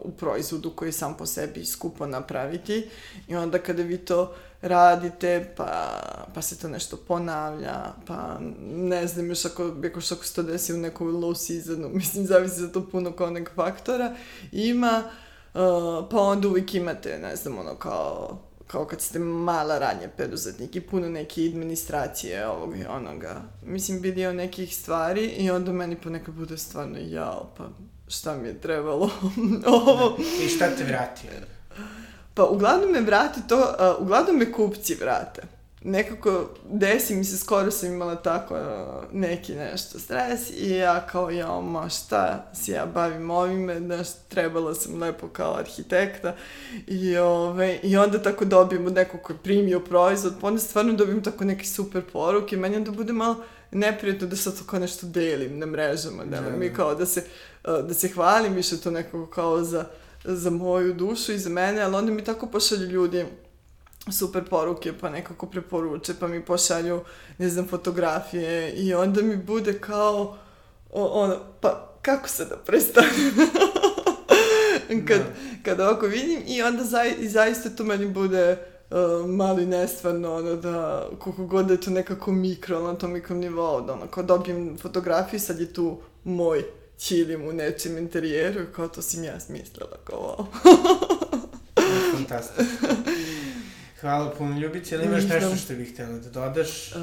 [0.00, 2.88] u proizvodu koji sam po sebi skupo napraviti
[3.28, 5.92] i onda kada vi to radite, pa,
[6.34, 8.38] pa se to nešto ponavlja, pa
[8.70, 12.60] ne znam još ako, ako što se to desi u nekom low seasonu, mislim, zavisi
[12.60, 14.14] za to puno kao nekog faktora,
[14.52, 15.27] ima, uh,
[16.10, 18.38] pa onda uvijek imate, ne znam, ono kao
[18.68, 23.42] kao kad ste mala radnja preduzetnik i puno neke administracije ovog i onoga.
[23.62, 27.64] Mislim, vidio nekih stvari i onda meni ponekad bude stvarno jao, pa
[28.08, 29.10] šta mi je trebalo
[29.66, 30.16] ovo.
[30.44, 31.22] I šta te vrati?
[32.34, 35.57] Pa uglavnom me vrati to, uh, uglavnom me kupci vrate
[35.88, 38.56] nekako desi mi se, skoro sam imala tako
[39.12, 44.74] neki nešto stres i ja kao, ja, ma šta se ja bavim ovime, znaš, trebala
[44.74, 46.36] sam lepo kao arhitekta
[46.86, 50.92] i, ove, i onda tako dobijem od nekog koji je primio proizvod, pa onda stvarno
[50.92, 53.36] dobijem tako neke super poruke, meni onda bude malo
[53.70, 57.24] neprijatno da sad to kao nešto delim na mrežama, da, da, mi kao da se,
[57.64, 59.84] da se hvalim više to nekako kao za,
[60.24, 63.26] za moju dušu i za mene, ali onda mi tako pošalju ljudi
[64.12, 67.00] super poruke, pa nekako preporuče, pa mi pošalju,
[67.38, 70.36] ne znam, fotografije i onda mi bude kao,
[70.92, 73.10] ono, pa kako se da prestanem?
[75.08, 75.24] kad, da.
[75.62, 78.58] kad ovako vidim i onda zaj, i zaista to meni bude
[78.90, 83.38] uh, mali nestvarno, ono da, koliko god da je to nekako mikro, na tom mikrom
[83.38, 86.64] nivou, da ono, kao dobijem fotografiju, sad je tu moj
[86.98, 90.44] čilim u nečem interijeru, kao to sam ja smislila, kao wow.
[92.16, 92.88] Fantastično.
[94.00, 96.92] Hvala puno, Ljubici, ali imaš nešto što bih htjela da dodaš?
[96.92, 96.98] Uh,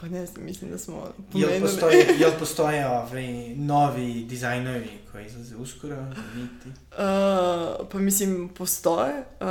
[0.00, 1.52] pa ne znam, mislim da smo pomenuli.
[1.54, 5.96] Jel postoje, jel postoje ovaj, novi dizajnovi koji izlaze uskoro,
[6.36, 6.68] niti?
[6.68, 9.24] Uh, pa mislim, postoje.
[9.40, 9.46] Uh,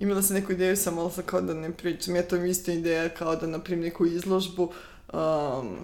[0.00, 2.16] imala sam neku ideju, sam ali kao da ne pričam.
[2.16, 4.72] Ja to mi isto ideja kao da napravim neku izložbu
[5.12, 5.78] um,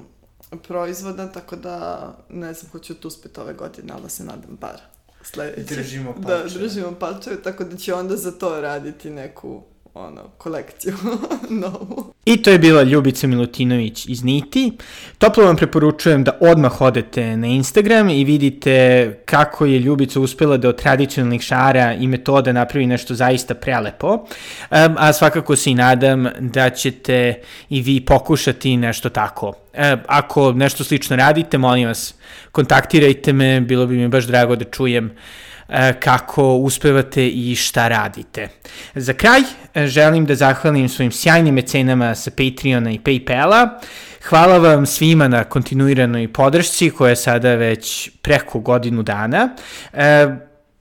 [0.68, 4.80] proizvoda, tako da ne znam, hoću tu uspeti ove godine, ali se nadam bar
[5.22, 5.74] sledeće.
[5.74, 6.38] Držimo palčeve.
[6.38, 9.62] Da, držimo palčeve, tako da će onda za to raditi neku
[9.94, 10.94] ono, kolekciju
[11.62, 12.12] novu.
[12.24, 14.72] I to je bila Ljubica Milutinović iz Niti.
[15.18, 20.68] Toplo vam preporučujem da odmah odete na Instagram i vidite kako je Ljubica uspela da
[20.68, 24.26] od tradicionalnih šara i metoda napravi nešto zaista prelepo.
[24.70, 29.52] A svakako se i nadam da ćete i vi pokušati nešto tako.
[30.06, 32.14] Ako nešto slično radite, molim vas,
[32.52, 35.47] kontaktirajte me, bilo bi mi baš drago da čujem uh,
[36.00, 38.48] kako uspevate i šta radite.
[38.94, 39.40] Za kraj
[39.74, 43.68] e, želim da zahvalim svojim sjajnim mecenama sa Patreona i Paypala.
[44.28, 49.48] Hvala vam svima na kontinuiranoj podršci koja je sada već preko godinu dana.
[49.92, 50.28] E,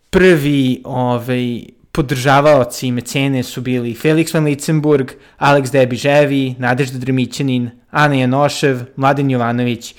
[0.09, 1.61] prvi ovaj,
[1.91, 9.31] podržavaoci i mecene su bili Felix van Litzenburg, Alex Debiževi, Nadežda Drmićanin, Ana Janošev, Mladen
[9.31, 9.95] Jovanović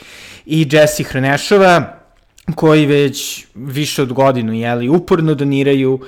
[0.46, 1.97] i Jesse Hronešova
[2.54, 6.00] koji već više od godinu jeli, uporno doniraju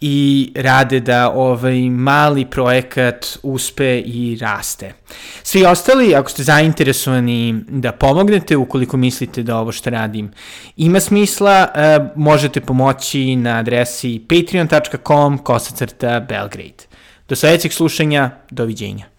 [0.00, 4.92] i rade da ovaj mali projekat uspe i raste.
[5.42, 10.32] Svi ostali, ako ste zainteresovani da pomognete, ukoliko mislite da ovo što radim
[10.76, 16.84] ima smisla, eh, možete pomoći na adresi patreon.com kosacrta Belgrade.
[17.28, 19.13] Do sledećeg slušanja, doviđenja.